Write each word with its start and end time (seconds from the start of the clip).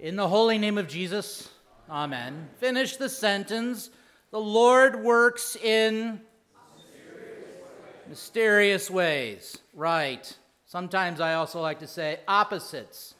In 0.00 0.16
the 0.16 0.28
holy 0.28 0.56
name 0.56 0.78
of 0.78 0.88
Jesus, 0.88 1.50
amen. 1.90 2.48
Finish 2.56 2.96
the 2.96 3.10
sentence. 3.10 3.90
The 4.30 4.40
Lord 4.40 5.04
works 5.04 5.56
in 5.56 6.22
mysterious 8.08 8.88
ways. 8.88 9.58
Right. 9.74 10.38
Sometimes 10.64 11.20
I 11.20 11.34
also 11.34 11.60
like 11.60 11.80
to 11.80 11.86
say 11.86 12.20
opposites, 12.26 13.14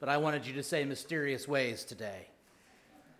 but 0.00 0.08
I 0.08 0.16
wanted 0.16 0.44
you 0.44 0.54
to 0.54 0.62
say 0.64 0.84
mysterious 0.84 1.46
ways 1.46 1.84
today. 1.84 2.26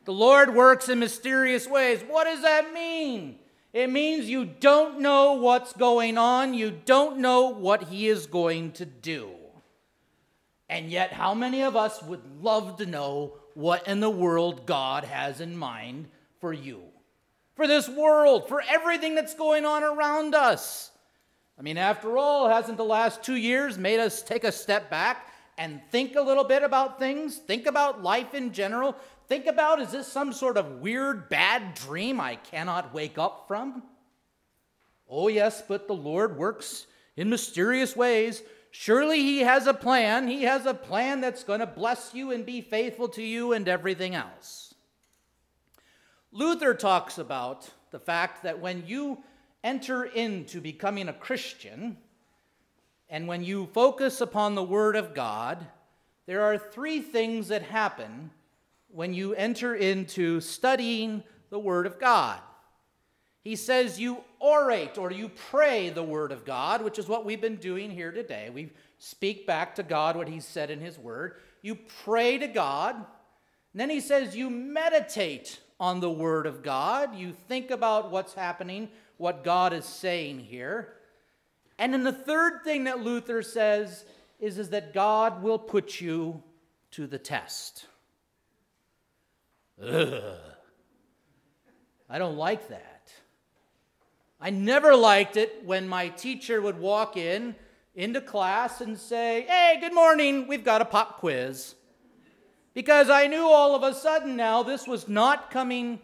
The 0.05 0.13
Lord 0.13 0.53
works 0.53 0.89
in 0.89 0.99
mysterious 0.99 1.69
ways. 1.69 2.03
What 2.03 2.25
does 2.25 2.43
that 2.43 2.73
mean? 2.73 3.39
It 3.73 3.91
means 3.91 4.29
you 4.29 4.45
don't 4.45 4.99
know 4.99 5.35
what's 5.35 5.73
going 5.73 6.19
on, 6.19 6.53
you 6.53 6.73
don't 6.73 7.19
know 7.19 7.51
what 7.51 7.85
He 7.85 8.09
is 8.09 8.27
going 8.27 8.73
to 8.73 8.85
do. 8.85 9.38
And 10.69 10.91
yet, 10.91 11.13
how 11.13 11.35
many 11.35 11.63
of 11.63 11.77
us 11.77 12.03
would 12.03 12.43
love 12.43 12.77
to 12.77 12.87
know 12.87 13.35
what 13.55 13.89
in 13.89 14.01
the 14.01 14.11
world 14.11 14.67
God 14.67 15.05
has 15.05 15.41
in 15.41 15.57
mind 15.57 16.09
for 16.41 16.53
you? 16.53 16.83
For 17.57 17.67
this 17.67 17.89
world, 17.89 18.49
for 18.49 18.63
everything 18.69 19.15
that's 19.15 19.35
going 19.35 19.65
on 19.65 19.83
around 19.83 20.35
us. 20.35 20.91
I 21.59 21.63
mean, 21.63 21.79
after 21.79 22.17
all, 22.17 22.49
hasn't 22.49 22.77
the 22.77 22.85
last 22.85 23.23
two 23.23 23.35
years 23.35 23.79
made 23.79 23.99
us 23.99 24.23
take 24.23 24.45
a 24.45 24.53
step 24.53 24.91
back 24.91 25.33
and 25.57 25.81
think 25.91 26.15
a 26.15 26.23
little 26.23 26.45
bit 26.45 26.63
about 26.63 26.99
things? 27.01 27.37
Think 27.37 27.67
about 27.67 28.03
life 28.03 28.35
in 28.35 28.53
general? 28.53 28.95
Think 29.27 29.47
about 29.47 29.81
is 29.81 29.91
this 29.91 30.07
some 30.07 30.33
sort 30.33 30.57
of 30.57 30.81
weird, 30.81 31.29
bad 31.29 31.75
dream 31.75 32.21
I 32.21 32.37
cannot 32.37 32.95
wake 32.95 33.19
up 33.19 33.47
from? 33.49 33.83
Oh, 35.09 35.29
yes, 35.29 35.63
but 35.67 35.89
the 35.89 35.95
Lord 35.95 36.37
works 36.37 36.87
in 37.17 37.29
mysterious 37.29 37.97
ways 37.97 38.43
Surely 38.71 39.23
He 39.23 39.41
has 39.41 39.67
a 39.67 39.75
plan. 39.75 40.29
He 40.29 40.43
has 40.43 40.67
a 40.67 40.75
plan 40.75 41.21
that's 41.21 41.45
going 41.45 41.61
to 41.61 41.67
bless 41.67 42.15
you 42.15 42.31
and 42.31 42.45
be 42.45 42.61
faithful 42.61 43.09
to 43.11 43.23
you 43.23 43.53
and 43.53 43.69
everything 43.69 44.15
else. 44.15 44.75
Luther 46.31 46.75
talks 46.75 47.19
about 47.19 47.71
the 47.91 47.99
fact 47.99 48.43
that 48.43 48.61
when 48.61 48.85
you 48.87 49.19
enter 49.65 50.05
into 50.05 50.61
becoming 50.61 51.09
a 51.09 51.13
Christian 51.13 51.97
and 53.09 53.27
when 53.27 53.43
you 53.43 53.67
focus 53.73 54.21
upon 54.21 54.55
the 54.55 54.63
Word 54.63 54.95
of 54.95 55.15
God, 55.15 55.67
there 56.27 56.43
are 56.43 56.59
three 56.59 57.01
things 57.01 57.49
that 57.49 57.63
happen 57.63 58.31
when 58.89 59.15
you 59.15 59.35
enter 59.35 59.75
into 59.75 60.41
studying 60.41 61.23
the 61.51 61.59
Word 61.59 61.87
of 61.87 61.99
God. 61.99 62.39
He 63.49 63.57
says 63.57 63.99
you 63.99 64.19
orate 64.43 64.99
or 64.99 65.11
you 65.11 65.31
pray 65.31 65.89
the 65.89 66.03
word 66.03 66.33
of 66.33 66.45
God, 66.45 66.83
which 66.83 66.99
is 66.99 67.09
what 67.09 67.25
we've 67.25 67.41
been 67.41 67.57
doing 67.57 67.91
here 67.91 68.13
today. 68.13 68.51
We 68.53 68.69
speak 68.99 69.47
back 69.47 69.75
to 69.77 69.83
God 69.83 70.17
what 70.17 70.29
he 70.29 70.39
said 70.39 70.71
in 70.71 70.81
his 70.81 70.99
word. 70.99 71.37
You 71.63 71.79
pray 72.05 72.37
to 72.37 72.47
God. 72.47 72.97
And 72.97 73.81
then 73.81 73.89
he 73.89 74.01
says 74.01 74.37
you 74.37 74.51
meditate 74.51 75.61
on 75.81 76.01
the 76.01 76.11
word 76.11 76.45
of 76.45 76.63
God. 76.63 77.17
You 77.17 77.33
think 77.33 77.71
about 77.71 78.11
what's 78.11 78.35
happening, 78.35 78.91
what 79.17 79.45
God 79.45 79.73
is 79.73 79.87
saying 79.87 80.41
here. 80.41 80.93
And 81.79 81.91
then 81.95 82.05
the 82.05 82.13
third 82.13 82.65
thing 82.65 82.85
that 82.85 83.01
Luther 83.01 83.41
says 83.41 84.05
is, 84.39 84.59
is 84.59 84.69
that 84.69 84.93
God 84.93 85.43
will 85.43 85.59
put 85.59 86.03
you 86.03 86.43
to 86.91 87.07
the 87.07 87.19
test. 87.19 87.87
Ugh. 89.83 90.35
I 92.11 92.19
don't 92.19 92.37
like 92.37 92.69
that. 92.69 92.98
I 94.41 94.51
never 94.51 94.95
liked 94.95 95.37
it 95.37 95.63
when 95.65 95.89
my 95.89 96.09
teacher 96.09 96.61
would 96.61 96.79
walk 96.79 97.17
in 97.17 97.57
into 97.95 98.21
class 98.21 98.81
and 98.81 98.97
say, 98.97 99.45
Hey, 99.49 99.79
good 99.81 99.95
morning, 99.95 100.47
we've 100.47 100.65
got 100.65 100.81
a 100.81 100.85
pop 100.85 101.19
quiz. 101.19 101.75
Because 102.73 103.11
I 103.11 103.27
knew 103.27 103.49
all 103.49 103.75
of 103.75 103.83
a 103.83 103.93
sudden 103.93 104.37
now 104.37 104.63
this 104.63 104.87
was 104.87 105.09
not 105.09 105.51
coming 105.51 105.99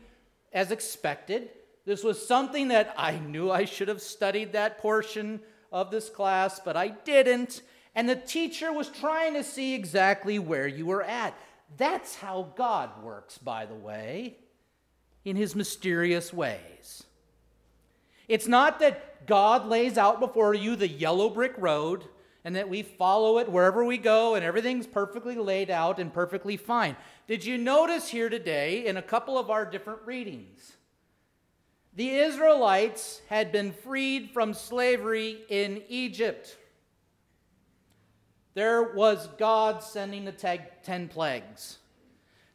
as 0.52 0.72
expected. 0.72 1.50
This 1.84 2.02
was 2.02 2.26
something 2.26 2.68
that 2.68 2.92
I 2.98 3.18
knew 3.18 3.52
I 3.52 3.66
should 3.66 3.86
have 3.86 4.02
studied 4.02 4.52
that 4.52 4.78
portion 4.78 5.40
of 5.70 5.92
this 5.92 6.10
class, 6.10 6.58
but 6.58 6.76
I 6.76 6.88
didn't. 6.88 7.62
And 7.94 8.08
the 8.08 8.16
teacher 8.16 8.72
was 8.72 8.88
trying 8.88 9.34
to 9.34 9.44
see 9.44 9.74
exactly 9.74 10.40
where 10.40 10.66
you 10.66 10.86
were 10.86 11.04
at. 11.04 11.38
That's 11.76 12.16
how 12.16 12.52
God 12.56 13.04
works, 13.04 13.38
by 13.38 13.66
the 13.66 13.74
way, 13.74 14.38
in 15.24 15.36
his 15.36 15.54
mysterious 15.54 16.32
ways. 16.32 17.04
It's 18.28 18.48
not 18.48 18.80
that 18.80 19.26
God 19.26 19.66
lays 19.66 19.98
out 19.98 20.20
before 20.20 20.54
you 20.54 20.76
the 20.76 20.88
yellow 20.88 21.28
brick 21.28 21.54
road 21.58 22.04
and 22.44 22.56
that 22.56 22.68
we 22.68 22.82
follow 22.82 23.38
it 23.38 23.50
wherever 23.50 23.84
we 23.84 23.96
go 23.96 24.34
and 24.34 24.44
everything's 24.44 24.86
perfectly 24.86 25.36
laid 25.36 25.70
out 25.70 25.98
and 25.98 26.12
perfectly 26.12 26.56
fine. 26.56 26.96
Did 27.26 27.44
you 27.44 27.56
notice 27.56 28.08
here 28.08 28.28
today 28.28 28.86
in 28.86 28.96
a 28.96 29.02
couple 29.02 29.38
of 29.38 29.50
our 29.50 29.64
different 29.64 30.00
readings? 30.04 30.76
The 31.96 32.10
Israelites 32.10 33.22
had 33.28 33.52
been 33.52 33.72
freed 33.72 34.30
from 34.30 34.52
slavery 34.52 35.38
in 35.48 35.82
Egypt. 35.88 36.56
There 38.54 38.94
was 38.94 39.28
God 39.38 39.82
sending 39.82 40.24
the 40.24 40.58
ten 40.82 41.08
plagues. 41.08 41.78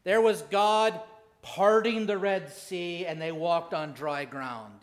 There 0.03 0.21
was 0.21 0.41
God 0.43 0.99
parting 1.41 2.05
the 2.05 2.17
Red 2.17 2.51
Sea, 2.51 3.05
and 3.05 3.21
they 3.21 3.31
walked 3.31 3.73
on 3.73 3.93
dry 3.93 4.25
ground. 4.25 4.78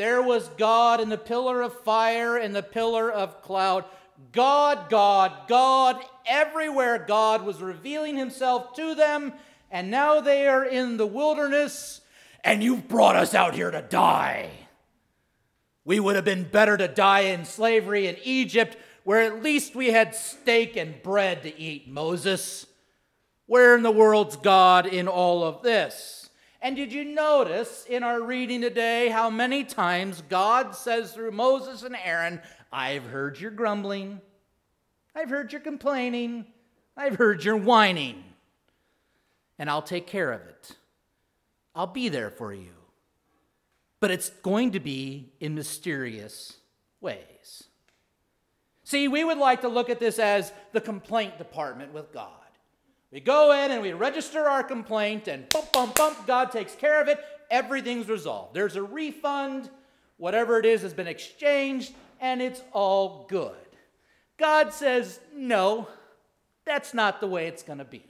There 0.00 0.22
was 0.22 0.48
God 0.56 1.02
in 1.02 1.10
the 1.10 1.18
pillar 1.18 1.60
of 1.60 1.78
fire 1.82 2.38
and 2.38 2.56
the 2.56 2.62
pillar 2.62 3.12
of 3.12 3.42
cloud. 3.42 3.84
God, 4.32 4.88
God, 4.88 5.46
God, 5.46 6.02
everywhere 6.24 7.04
God 7.06 7.44
was 7.44 7.60
revealing 7.60 8.16
himself 8.16 8.72
to 8.76 8.94
them, 8.94 9.34
and 9.70 9.90
now 9.90 10.22
they 10.22 10.48
are 10.48 10.64
in 10.64 10.96
the 10.96 11.06
wilderness, 11.06 12.00
and 12.42 12.62
you've 12.62 12.88
brought 12.88 13.14
us 13.14 13.34
out 13.34 13.54
here 13.54 13.70
to 13.70 13.82
die. 13.82 14.48
We 15.84 16.00
would 16.00 16.16
have 16.16 16.24
been 16.24 16.44
better 16.44 16.78
to 16.78 16.88
die 16.88 17.24
in 17.24 17.44
slavery 17.44 18.06
in 18.06 18.16
Egypt, 18.24 18.78
where 19.04 19.20
at 19.20 19.42
least 19.42 19.74
we 19.74 19.88
had 19.88 20.14
steak 20.14 20.76
and 20.76 21.02
bread 21.02 21.42
to 21.42 21.60
eat, 21.60 21.90
Moses. 21.90 22.64
Where 23.44 23.76
in 23.76 23.82
the 23.82 23.90
world's 23.90 24.36
God 24.36 24.86
in 24.86 25.08
all 25.08 25.44
of 25.44 25.62
this? 25.62 26.19
And 26.62 26.76
did 26.76 26.92
you 26.92 27.04
notice 27.04 27.86
in 27.88 28.02
our 28.02 28.20
reading 28.20 28.60
today 28.60 29.08
how 29.08 29.30
many 29.30 29.64
times 29.64 30.22
God 30.28 30.74
says 30.74 31.12
through 31.12 31.30
Moses 31.30 31.82
and 31.82 31.96
Aaron, 31.96 32.40
I've 32.70 33.04
heard 33.04 33.40
your 33.40 33.50
grumbling, 33.50 34.20
I've 35.14 35.30
heard 35.30 35.52
your 35.52 35.62
complaining, 35.62 36.44
I've 36.96 37.16
heard 37.16 37.44
your 37.44 37.56
whining, 37.56 38.22
and 39.58 39.70
I'll 39.70 39.80
take 39.80 40.06
care 40.06 40.32
of 40.32 40.42
it. 40.42 40.76
I'll 41.74 41.86
be 41.86 42.10
there 42.10 42.30
for 42.30 42.52
you. 42.52 42.74
But 44.00 44.10
it's 44.10 44.30
going 44.30 44.72
to 44.72 44.80
be 44.80 45.32
in 45.40 45.54
mysterious 45.54 46.58
ways. 47.00 47.64
See, 48.84 49.08
we 49.08 49.24
would 49.24 49.38
like 49.38 49.62
to 49.62 49.68
look 49.68 49.88
at 49.88 50.00
this 50.00 50.18
as 50.18 50.52
the 50.72 50.80
complaint 50.80 51.38
department 51.38 51.94
with 51.94 52.12
God. 52.12 52.28
We 53.12 53.20
go 53.20 53.52
in 53.52 53.72
and 53.72 53.82
we 53.82 53.92
register 53.92 54.48
our 54.48 54.62
complaint, 54.62 55.26
and 55.26 55.48
bump, 55.48 55.72
bump, 55.72 55.96
bump, 55.96 56.26
God 56.26 56.52
takes 56.52 56.74
care 56.74 57.00
of 57.00 57.08
it. 57.08 57.18
Everything's 57.50 58.08
resolved. 58.08 58.54
There's 58.54 58.76
a 58.76 58.82
refund, 58.82 59.68
whatever 60.16 60.58
it 60.58 60.66
is 60.66 60.82
has 60.82 60.94
been 60.94 61.08
exchanged, 61.08 61.92
and 62.20 62.40
it's 62.40 62.62
all 62.72 63.26
good. 63.28 63.54
God 64.38 64.72
says, 64.72 65.18
No, 65.34 65.88
that's 66.64 66.94
not 66.94 67.20
the 67.20 67.26
way 67.26 67.48
it's 67.48 67.64
going 67.64 67.80
to 67.80 67.84
be. 67.84 68.04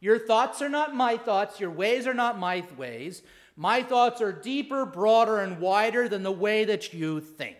Your 0.00 0.18
thoughts 0.18 0.62
are 0.62 0.68
not 0.68 0.94
my 0.94 1.16
thoughts, 1.18 1.60
your 1.60 1.70
ways 1.70 2.06
are 2.06 2.14
not 2.14 2.38
my 2.38 2.64
ways. 2.76 3.22
My 3.56 3.82
thoughts 3.82 4.20
are 4.20 4.32
deeper, 4.32 4.84
broader, 4.84 5.40
and 5.40 5.60
wider 5.60 6.08
than 6.08 6.22
the 6.22 6.32
way 6.32 6.64
that 6.64 6.92
you 6.92 7.20
think. 7.20 7.56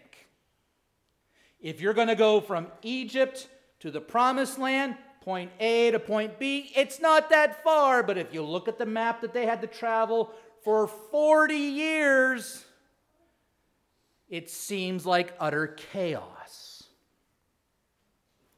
If 1.58 1.80
you're 1.80 1.94
going 1.94 2.08
to 2.08 2.14
go 2.14 2.40
from 2.40 2.66
Egypt 2.82 3.48
to 3.80 3.90
the 3.90 4.00
promised 4.00 4.58
land, 4.58 4.96
point 5.26 5.50
A 5.58 5.90
to 5.90 5.98
point 5.98 6.38
B. 6.38 6.70
It's 6.76 7.00
not 7.00 7.30
that 7.30 7.64
far, 7.64 8.04
but 8.04 8.16
if 8.16 8.32
you 8.32 8.42
look 8.42 8.68
at 8.68 8.78
the 8.78 8.86
map 8.86 9.22
that 9.22 9.34
they 9.34 9.44
had 9.44 9.60
to 9.62 9.66
travel 9.66 10.30
for 10.62 10.86
40 10.86 11.52
years, 11.56 12.64
it 14.28 14.48
seems 14.48 15.04
like 15.04 15.34
utter 15.40 15.66
chaos. 15.66 16.84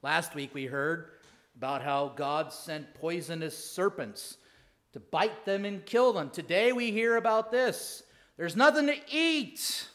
Last 0.02 0.34
week 0.34 0.52
we 0.52 0.66
heard 0.66 1.12
about 1.56 1.82
how 1.82 2.12
God 2.14 2.52
sent 2.52 2.92
poisonous 2.92 3.56
serpents 3.56 4.37
to 4.92 5.00
bite 5.00 5.46
them 5.46 5.64
and 5.64 5.87
kill 5.87 6.12
them. 6.12 6.28
Today 6.28 6.72
we 6.72 6.92
hear 6.92 7.16
about 7.16 7.50
this. 7.50 8.02
There's 8.37 8.56
nothing 8.56 8.88
to 8.88 8.96
eat. 9.10 9.88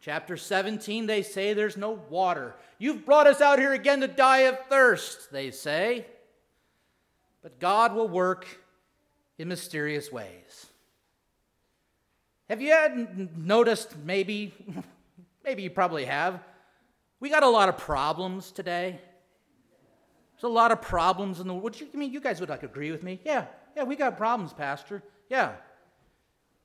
Chapter 0.00 0.38
17, 0.38 1.04
they 1.04 1.22
say 1.22 1.52
there's 1.52 1.76
no 1.76 2.00
water. 2.08 2.54
You've 2.78 3.04
brought 3.04 3.26
us 3.26 3.40
out 3.40 3.58
here 3.58 3.72
again 3.72 4.00
to 4.00 4.08
die 4.08 4.40
of 4.40 4.58
thirst, 4.68 5.32
they 5.32 5.50
say. 5.50 6.06
But 7.42 7.58
God 7.58 7.94
will 7.94 8.08
work 8.08 8.46
in 9.36 9.48
mysterious 9.48 10.12
ways. 10.12 10.66
Have 12.48 12.62
you 12.62 12.70
had 12.70 13.36
noticed, 13.36 13.96
maybe, 14.04 14.54
maybe 15.44 15.62
you 15.62 15.70
probably 15.70 16.04
have, 16.04 16.40
we 17.20 17.30
got 17.30 17.42
a 17.42 17.48
lot 17.48 17.68
of 17.68 17.76
problems 17.76 18.52
today. 18.52 19.00
There's 20.34 20.44
a 20.44 20.48
lot 20.48 20.70
of 20.70 20.80
problems 20.80 21.40
in 21.40 21.48
the 21.48 21.54
world. 21.54 21.76
I 21.92 21.96
mean, 21.96 22.12
you 22.12 22.20
guys 22.20 22.38
would 22.38 22.48
like 22.48 22.62
agree 22.62 22.92
with 22.92 23.02
me. 23.02 23.20
Yeah, 23.24 23.46
yeah, 23.76 23.82
we 23.82 23.96
got 23.96 24.16
problems, 24.16 24.52
Pastor. 24.52 25.02
Yeah. 25.28 25.52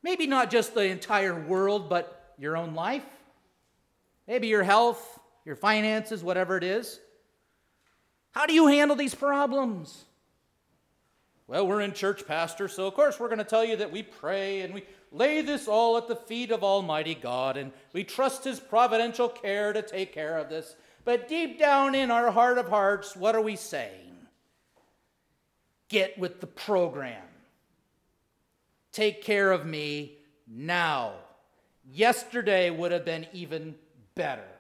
Maybe 0.03 0.27
not 0.27 0.51
just 0.51 0.75
the 0.75 0.83
entire 0.83 1.33
world, 1.33 1.89
but 1.89 2.33
your 2.37 2.55
own 2.55 2.75
life. 2.75 3.05
Maybe 4.27 4.47
your 4.47 4.63
health, 4.63 5.19
your 5.45 5.55
finances, 5.55 6.23
whatever 6.23 6.57
it 6.57 6.63
is. 6.63 6.99
How 8.31 8.45
do 8.45 8.53
you 8.53 8.67
handle 8.67 8.95
these 8.95 9.15
problems? 9.15 10.05
Well, 11.45 11.67
we're 11.67 11.81
in 11.81 11.93
church, 11.93 12.25
Pastor, 12.25 12.67
so 12.67 12.87
of 12.87 12.93
course 12.93 13.19
we're 13.19 13.27
going 13.27 13.37
to 13.37 13.43
tell 13.43 13.65
you 13.65 13.75
that 13.75 13.91
we 13.91 14.01
pray 14.01 14.61
and 14.61 14.73
we 14.73 14.83
lay 15.11 15.41
this 15.41 15.67
all 15.67 15.97
at 15.97 16.07
the 16.07 16.15
feet 16.15 16.51
of 16.51 16.63
Almighty 16.63 17.15
God 17.15 17.57
and 17.57 17.71
we 17.91 18.03
trust 18.03 18.45
His 18.45 18.59
providential 18.59 19.27
care 19.29 19.73
to 19.73 19.81
take 19.81 20.13
care 20.13 20.37
of 20.37 20.49
this. 20.49 20.75
But 21.05 21.27
deep 21.27 21.59
down 21.59 21.95
in 21.95 22.11
our 22.11 22.31
heart 22.31 22.57
of 22.57 22.69
hearts, 22.69 23.15
what 23.15 23.35
are 23.35 23.41
we 23.41 23.57
saying? 23.57 24.15
Get 25.89 26.17
with 26.17 26.39
the 26.39 26.47
program. 26.47 27.21
Take 28.93 29.21
care 29.21 29.51
of 29.51 29.65
me 29.65 30.13
now. 30.47 31.13
Yesterday 31.91 32.69
would 32.69 32.93
have 32.93 33.03
been 33.03 33.27
even 33.33 33.75
better. 34.15 34.52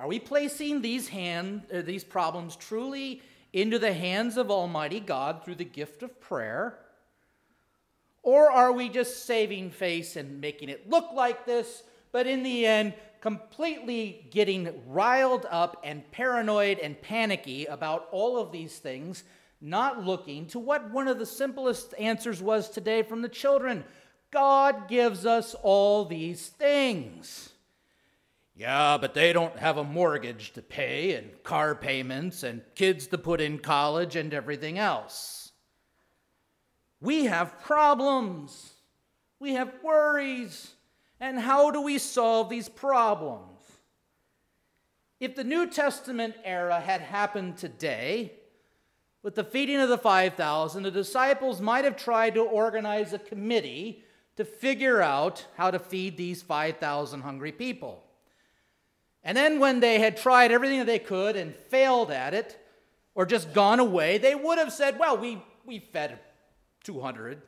Are 0.00 0.08
we 0.08 0.18
placing 0.18 0.80
these, 0.80 1.08
hand, 1.08 1.64
uh, 1.70 1.82
these 1.82 2.04
problems 2.04 2.56
truly 2.56 3.20
into 3.52 3.78
the 3.78 3.92
hands 3.92 4.38
of 4.38 4.50
Almighty 4.50 4.98
God 4.98 5.44
through 5.44 5.56
the 5.56 5.64
gift 5.64 6.02
of 6.02 6.18
prayer? 6.22 6.78
Or 8.22 8.50
are 8.50 8.72
we 8.72 8.88
just 8.88 9.26
saving 9.26 9.72
face 9.72 10.16
and 10.16 10.40
making 10.40 10.70
it 10.70 10.88
look 10.88 11.12
like 11.12 11.44
this, 11.44 11.82
but 12.12 12.26
in 12.26 12.42
the 12.42 12.64
end, 12.64 12.94
completely 13.20 14.26
getting 14.30 14.72
riled 14.86 15.46
up 15.50 15.82
and 15.84 16.10
paranoid 16.12 16.78
and 16.78 17.00
panicky 17.02 17.66
about 17.66 18.08
all 18.10 18.38
of 18.38 18.52
these 18.52 18.78
things, 18.78 19.24
not 19.60 20.02
looking 20.02 20.46
to 20.46 20.58
what 20.58 20.90
one 20.90 21.08
of 21.08 21.18
the 21.18 21.26
simplest 21.26 21.92
answers 21.98 22.40
was 22.40 22.70
today 22.70 23.02
from 23.02 23.20
the 23.20 23.28
children 23.28 23.84
God 24.30 24.88
gives 24.88 25.26
us 25.26 25.54
all 25.62 26.06
these 26.06 26.48
things. 26.48 27.50
Yeah, 28.60 28.98
but 29.00 29.14
they 29.14 29.32
don't 29.32 29.58
have 29.58 29.78
a 29.78 29.84
mortgage 29.84 30.52
to 30.52 30.60
pay 30.60 31.14
and 31.14 31.42
car 31.42 31.74
payments 31.74 32.42
and 32.42 32.60
kids 32.74 33.06
to 33.06 33.16
put 33.16 33.40
in 33.40 33.58
college 33.58 34.16
and 34.16 34.34
everything 34.34 34.78
else. 34.78 35.52
We 37.00 37.24
have 37.24 37.58
problems. 37.62 38.74
We 39.38 39.54
have 39.54 39.72
worries. 39.82 40.74
And 41.18 41.40
how 41.40 41.70
do 41.70 41.80
we 41.80 41.96
solve 41.96 42.50
these 42.50 42.68
problems? 42.68 43.62
If 45.20 45.36
the 45.36 45.44
New 45.44 45.66
Testament 45.66 46.34
era 46.44 46.80
had 46.80 47.00
happened 47.00 47.56
today, 47.56 48.34
with 49.22 49.36
the 49.36 49.44
feeding 49.44 49.78
of 49.78 49.88
the 49.88 49.96
5,000, 49.96 50.82
the 50.82 50.90
disciples 50.90 51.62
might 51.62 51.86
have 51.86 51.96
tried 51.96 52.34
to 52.34 52.42
organize 52.42 53.14
a 53.14 53.18
committee 53.18 54.04
to 54.36 54.44
figure 54.44 55.00
out 55.00 55.46
how 55.56 55.70
to 55.70 55.78
feed 55.78 56.18
these 56.18 56.42
5,000 56.42 57.22
hungry 57.22 57.52
people. 57.52 58.04
And 59.22 59.36
then, 59.36 59.58
when 59.58 59.80
they 59.80 59.98
had 59.98 60.16
tried 60.16 60.50
everything 60.50 60.78
that 60.78 60.86
they 60.86 60.98
could 60.98 61.36
and 61.36 61.54
failed 61.54 62.10
at 62.10 62.32
it, 62.32 62.58
or 63.14 63.26
just 63.26 63.52
gone 63.52 63.80
away, 63.80 64.18
they 64.18 64.34
would 64.34 64.58
have 64.58 64.72
said, 64.72 64.98
Well, 64.98 65.18
we, 65.18 65.42
we 65.66 65.78
fed 65.78 66.18
200. 66.84 67.42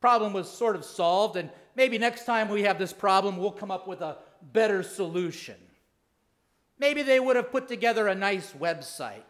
Problem 0.00 0.34
was 0.34 0.50
sort 0.50 0.76
of 0.76 0.84
solved, 0.84 1.36
and 1.36 1.50
maybe 1.76 1.96
next 1.96 2.26
time 2.26 2.50
we 2.50 2.64
have 2.64 2.78
this 2.78 2.92
problem, 2.92 3.38
we'll 3.38 3.50
come 3.50 3.70
up 3.70 3.88
with 3.88 4.02
a 4.02 4.18
better 4.52 4.82
solution. 4.82 5.56
Maybe 6.78 7.02
they 7.02 7.20
would 7.20 7.36
have 7.36 7.50
put 7.50 7.68
together 7.68 8.08
a 8.08 8.14
nice 8.14 8.52
website. 8.52 9.22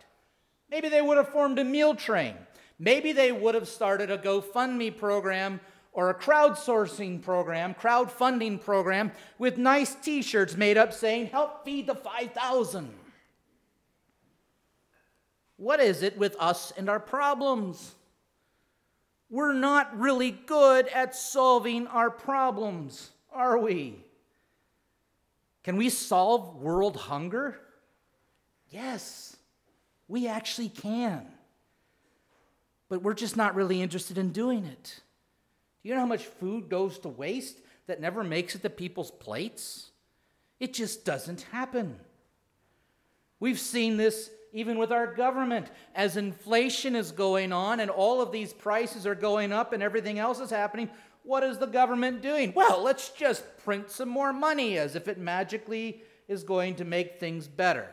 Maybe 0.71 0.89
they 0.89 1.03
would 1.03 1.17
have 1.17 1.29
formed 1.29 1.59
a 1.61 1.65
meal 1.65 1.95
train. 1.95 2.35
Maybe 2.79 3.13
they 3.13 3.31
would 3.31 3.55
have 3.55 3.69
started 3.69 4.11
a 4.11 4.19
GoFundMe 4.19 4.97
program 4.97 5.61
or 5.95 6.11
a 6.11 6.15
crowdsourcing 6.15 7.23
program, 7.23 7.73
crowdfunding 7.75 8.61
program 8.63 9.13
with 9.39 9.57
nice 9.57 9.95
t 9.95 10.21
shirts 10.21 10.57
made 10.57 10.77
up 10.77 10.93
saying, 10.93 11.29
Help 11.29 11.65
feed 11.65 11.87
the 11.87 11.95
5,000. 11.95 12.93
What 15.57 15.81
is 15.81 16.03
it 16.03 16.19
with 16.19 16.37
us 16.39 16.73
and 16.77 16.91
our 16.91 17.01
problems? 17.01 17.95
We're 19.31 19.55
not 19.55 19.99
really 19.99 20.33
good 20.33 20.89
at 20.89 21.15
solving 21.15 21.87
our 21.87 22.11
problems, 22.11 23.11
are 23.33 23.57
we? 23.57 24.05
Can 25.63 25.77
we 25.77 25.89
solve 25.89 26.57
world 26.57 26.97
hunger? 26.97 27.59
Yes, 28.69 29.37
we 30.09 30.27
actually 30.27 30.69
can. 30.69 31.27
But 32.89 33.03
we're 33.03 33.15
just 33.15 33.37
not 33.37 33.55
really 33.55 33.81
interested 33.81 34.19
in 34.19 34.31
doing 34.31 34.65
it. 34.65 35.01
Do 35.85 35.91
you 35.91 35.95
know 35.95 36.01
how 36.01 36.07
much 36.07 36.25
food 36.25 36.71
goes 36.71 36.99
to 37.01 37.11
waste 37.11 37.61
that 37.87 38.01
never 38.01 38.25
makes 38.25 38.55
it 38.55 38.63
to 38.63 38.71
people's 38.71 39.11
plates? 39.11 39.91
It 40.59 40.73
just 40.73 41.05
doesn't 41.05 41.43
happen. 41.53 42.01
We've 43.39 43.61
seen 43.61 43.99
this 43.99 44.31
even 44.55 44.79
with 44.79 44.91
our 44.91 45.13
government. 45.13 45.67
As 45.95 46.17
inflation 46.17 46.97
is 46.97 47.13
going 47.13 47.53
on 47.53 47.81
and 47.81 47.91
all 47.91 48.23
of 48.23 48.33
these 48.33 48.55
prices 48.55 49.07
are 49.07 49.15
going 49.15 49.53
up 49.53 49.75
and 49.75 49.83
everything 49.83 50.19
else 50.19 50.41
is 50.41 50.49
happening, 50.49 50.89
what 51.23 51.43
is 51.43 51.59
the 51.59 51.67
government 51.67 52.23
doing? 52.23 52.55
Well, 52.57 52.83
let's 52.83 53.11
just 53.11 53.45
print 53.59 53.91
some 53.91 54.09
more 54.09 54.33
money 54.33 54.79
as 54.79 54.97
if 54.97 55.07
it 55.07 55.19
magically 55.19 56.03
is 56.29 56.45
going 56.45 56.77
to 56.77 56.87
make 56.87 57.21
things 57.21 57.47
better. 57.47 57.91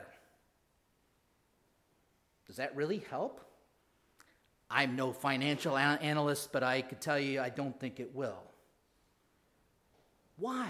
Does 2.48 2.56
that 2.56 2.74
really 2.74 3.04
help? 3.10 3.42
I'm 4.72 4.96
no 4.96 5.12
financial 5.12 5.78
analyst, 5.78 6.52
but 6.52 6.64
I 6.64 6.82
could 6.82 7.02
tell 7.02 7.20
you 7.20 7.42
I 7.42 7.50
don't 7.50 7.78
think 7.80 8.00
it 8.00 8.16
will. 8.16 8.42
Why? 10.38 10.70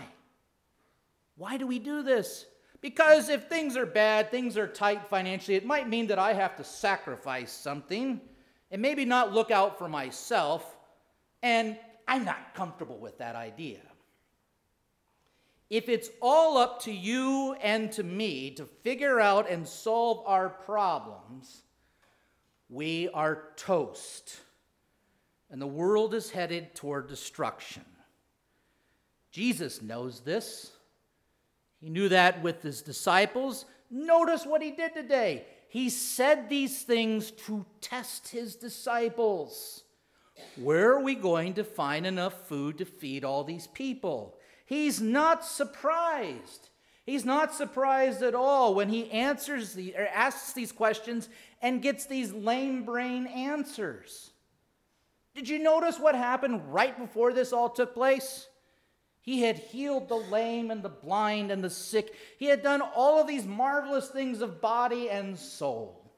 Why 1.37 1.57
do 1.57 1.67
we 1.67 1.79
do 1.79 2.03
this? 2.03 2.45
Because 2.81 3.29
if 3.29 3.47
things 3.47 3.77
are 3.77 3.85
bad, 3.85 4.31
things 4.31 4.57
are 4.57 4.67
tight 4.67 5.07
financially, 5.07 5.55
it 5.55 5.65
might 5.65 5.87
mean 5.87 6.07
that 6.07 6.17
I 6.17 6.33
have 6.33 6.57
to 6.57 6.63
sacrifice 6.63 7.51
something 7.51 8.19
and 8.71 8.81
maybe 8.81 9.05
not 9.05 9.33
look 9.33 9.51
out 9.51 9.77
for 9.77 9.87
myself, 9.87 10.65
and 11.43 11.77
I'm 12.07 12.25
not 12.25 12.55
comfortable 12.55 12.97
with 12.97 13.19
that 13.19 13.35
idea. 13.35 13.81
If 15.69 15.87
it's 15.89 16.09
all 16.21 16.57
up 16.57 16.81
to 16.83 16.91
you 16.91 17.55
and 17.61 17.91
to 17.93 18.03
me 18.03 18.51
to 18.51 18.65
figure 18.65 19.19
out 19.19 19.49
and 19.49 19.67
solve 19.67 20.23
our 20.25 20.49
problems, 20.49 21.63
we 22.71 23.09
are 23.09 23.49
toast, 23.57 24.39
and 25.49 25.61
the 25.61 25.67
world 25.67 26.13
is 26.13 26.31
headed 26.31 26.73
toward 26.73 27.07
destruction. 27.07 27.83
Jesus 29.31 29.81
knows 29.81 30.21
this. 30.21 30.71
He 31.81 31.89
knew 31.89 32.09
that 32.09 32.41
with 32.41 32.63
his 32.63 32.81
disciples. 32.81 33.65
Notice 33.89 34.45
what 34.45 34.61
he 34.61 34.71
did 34.71 34.93
today. 34.93 35.45
He 35.67 35.89
said 35.89 36.49
these 36.49 36.83
things 36.83 37.31
to 37.31 37.65
test 37.81 38.29
his 38.29 38.55
disciples. 38.55 39.83
Where 40.55 40.91
are 40.91 41.03
we 41.03 41.15
going 41.15 41.55
to 41.55 41.63
find 41.65 42.07
enough 42.07 42.47
food 42.47 42.77
to 42.77 42.85
feed 42.85 43.25
all 43.25 43.43
these 43.43 43.67
people? 43.67 44.37
He's 44.65 45.01
not 45.01 45.45
surprised. 45.45 46.69
He's 47.05 47.25
not 47.25 47.53
surprised 47.53 48.21
at 48.21 48.35
all 48.35 48.75
when 48.75 48.89
he 48.89 49.11
answers 49.11 49.73
the, 49.73 49.95
or 49.97 50.07
asks 50.07 50.53
these 50.53 50.71
questions 50.71 51.29
and 51.61 51.81
gets 51.81 52.05
these 52.05 52.33
lame 52.33 52.83
brain 52.83 53.27
answers. 53.27 54.31
Did 55.35 55.47
you 55.47 55.59
notice 55.59 55.99
what 55.99 56.15
happened 56.15 56.73
right 56.73 56.97
before 56.97 57.33
this 57.33 57.53
all 57.53 57.69
took 57.69 57.93
place? 57.93 58.47
He 59.21 59.41
had 59.41 59.57
healed 59.57 60.09
the 60.09 60.15
lame 60.15 60.71
and 60.71 60.81
the 60.81 60.89
blind 60.89 61.51
and 61.51 61.63
the 61.63 61.69
sick. 61.69 62.15
He 62.37 62.47
had 62.47 62.63
done 62.63 62.81
all 62.81 63.21
of 63.21 63.27
these 63.27 63.45
marvelous 63.45 64.09
things 64.09 64.41
of 64.41 64.61
body 64.61 65.09
and 65.09 65.37
soul. 65.37 66.11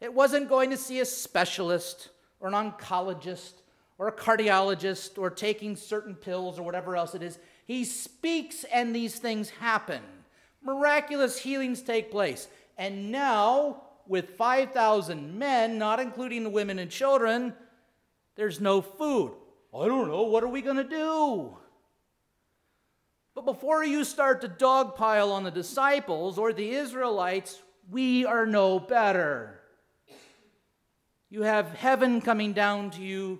It 0.00 0.12
wasn't 0.12 0.48
going 0.48 0.70
to 0.70 0.78
see 0.78 1.00
a 1.00 1.04
specialist 1.04 2.08
or 2.40 2.48
an 2.48 2.54
oncologist 2.54 3.52
or 3.98 4.08
a 4.08 4.12
cardiologist 4.12 5.18
or 5.18 5.28
taking 5.28 5.76
certain 5.76 6.14
pills 6.14 6.58
or 6.58 6.62
whatever 6.62 6.96
else 6.96 7.14
it 7.14 7.22
is. 7.22 7.38
He 7.66 7.84
speaks 7.84 8.64
and 8.64 8.96
these 8.96 9.18
things 9.18 9.50
happen. 9.50 10.00
Miraculous 10.62 11.38
healings 11.38 11.82
take 11.82 12.10
place. 12.10 12.48
And 12.78 13.12
now 13.12 13.82
with 14.10 14.36
5,000 14.36 15.38
men, 15.38 15.78
not 15.78 16.00
including 16.00 16.42
the 16.42 16.50
women 16.50 16.80
and 16.80 16.90
children, 16.90 17.54
there's 18.34 18.60
no 18.60 18.82
food. 18.82 19.36
I 19.72 19.86
don't 19.86 20.08
know, 20.08 20.24
what 20.24 20.42
are 20.42 20.48
we 20.48 20.62
going 20.62 20.78
to 20.78 20.84
do? 20.84 21.56
But 23.36 23.44
before 23.44 23.84
you 23.84 24.02
start 24.02 24.40
to 24.40 24.48
dogpile 24.48 25.30
on 25.30 25.44
the 25.44 25.50
disciples 25.52 26.38
or 26.38 26.52
the 26.52 26.72
Israelites, 26.72 27.62
we 27.88 28.26
are 28.26 28.46
no 28.46 28.80
better. 28.80 29.60
You 31.30 31.42
have 31.42 31.72
heaven 31.74 32.20
coming 32.20 32.52
down 32.52 32.90
to 32.90 33.02
you 33.02 33.38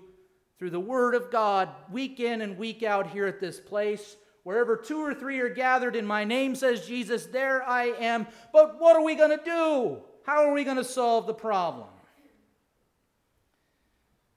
through 0.57 0.69
the 0.69 0.79
Word 0.79 1.15
of 1.15 1.29
God 1.31 1.67
week 1.91 2.21
in 2.21 2.39
and 2.39 2.57
week 2.57 2.81
out 2.81 3.07
here 3.07 3.27
at 3.27 3.41
this 3.41 3.59
place. 3.59 4.15
Wherever 4.43 4.77
two 4.77 5.01
or 5.01 5.13
three 5.13 5.41
are 5.41 5.49
gathered 5.49 5.97
in 5.97 6.05
my 6.05 6.23
name, 6.23 6.55
says 6.55 6.87
Jesus, 6.87 7.25
there 7.25 7.61
I 7.67 7.87
am. 7.87 8.25
But 8.53 8.79
what 8.79 8.95
are 8.95 9.03
we 9.03 9.15
going 9.15 9.37
to 9.37 9.43
do? 9.43 10.01
How 10.23 10.45
are 10.47 10.53
we 10.53 10.63
going 10.63 10.77
to 10.77 10.83
solve 10.83 11.27
the 11.27 11.33
problem? 11.33 11.87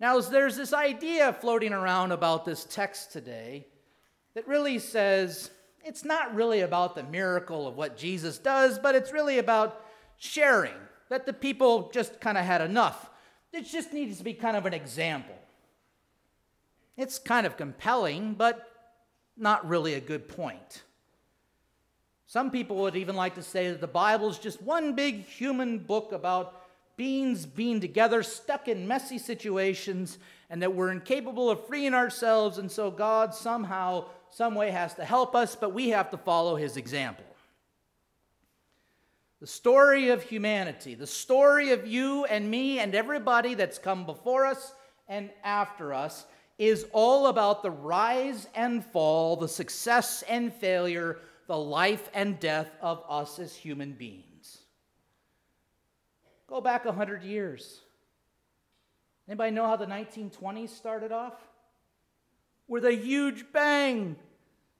Now, 0.00 0.20
there's 0.20 0.56
this 0.56 0.72
idea 0.72 1.32
floating 1.32 1.72
around 1.72 2.12
about 2.12 2.44
this 2.44 2.64
text 2.64 3.12
today 3.12 3.66
that 4.34 4.46
really 4.48 4.78
says 4.78 5.50
it's 5.84 6.04
not 6.04 6.34
really 6.34 6.60
about 6.60 6.94
the 6.94 7.02
miracle 7.02 7.68
of 7.68 7.76
what 7.76 7.96
Jesus 7.96 8.38
does, 8.38 8.78
but 8.78 8.94
it's 8.94 9.12
really 9.12 9.38
about 9.38 9.84
sharing, 10.16 10.74
that 11.10 11.26
the 11.26 11.32
people 11.32 11.90
just 11.92 12.20
kind 12.20 12.38
of 12.38 12.44
had 12.44 12.60
enough. 12.60 13.10
It 13.52 13.66
just 13.66 13.92
needs 13.92 14.18
to 14.18 14.24
be 14.24 14.34
kind 14.34 14.56
of 14.56 14.66
an 14.66 14.74
example. 14.74 15.36
It's 16.96 17.18
kind 17.18 17.46
of 17.46 17.56
compelling, 17.56 18.34
but 18.34 18.68
not 19.36 19.68
really 19.68 19.94
a 19.94 20.00
good 20.00 20.28
point. 20.28 20.82
Some 22.26 22.50
people 22.50 22.76
would 22.76 22.96
even 22.96 23.16
like 23.16 23.34
to 23.34 23.42
say 23.42 23.68
that 23.70 23.80
the 23.80 23.86
Bible 23.86 24.28
is 24.28 24.38
just 24.38 24.62
one 24.62 24.94
big 24.94 25.24
human 25.24 25.78
book 25.78 26.12
about 26.12 26.62
beings 26.96 27.44
being 27.44 27.80
together, 27.80 28.22
stuck 28.22 28.68
in 28.68 28.86
messy 28.86 29.18
situations, 29.18 30.18
and 30.48 30.62
that 30.62 30.74
we're 30.74 30.90
incapable 30.92 31.50
of 31.50 31.66
freeing 31.66 31.94
ourselves, 31.94 32.58
and 32.58 32.70
so 32.70 32.90
God 32.90 33.34
somehow, 33.34 34.06
some 34.30 34.54
way 34.54 34.70
has 34.70 34.94
to 34.94 35.04
help 35.04 35.34
us, 35.34 35.56
but 35.56 35.74
we 35.74 35.90
have 35.90 36.10
to 36.10 36.16
follow 36.16 36.56
his 36.56 36.76
example. 36.76 37.24
The 39.40 39.46
story 39.46 40.10
of 40.10 40.22
humanity, 40.22 40.94
the 40.94 41.06
story 41.06 41.72
of 41.72 41.86
you 41.86 42.24
and 42.24 42.50
me 42.50 42.78
and 42.78 42.94
everybody 42.94 43.54
that's 43.54 43.78
come 43.78 44.06
before 44.06 44.46
us 44.46 44.72
and 45.08 45.30
after 45.42 45.92
us, 45.92 46.24
is 46.56 46.86
all 46.92 47.26
about 47.26 47.62
the 47.62 47.70
rise 47.70 48.46
and 48.54 48.84
fall, 48.86 49.36
the 49.36 49.48
success 49.48 50.22
and 50.28 50.54
failure, 50.54 51.18
the 51.46 51.56
life 51.56 52.08
and 52.14 52.38
death 52.40 52.70
of 52.80 53.02
us 53.08 53.38
as 53.38 53.54
human 53.54 53.92
beings. 53.92 54.58
Go 56.46 56.60
back 56.60 56.84
100 56.84 57.22
years. 57.22 57.80
Anybody 59.28 59.50
know 59.52 59.66
how 59.66 59.76
the 59.76 59.86
1920s 59.86 60.68
started 60.68 61.12
off? 61.12 61.34
With 62.68 62.84
a 62.84 62.94
huge 62.94 63.46
bang. 63.52 64.16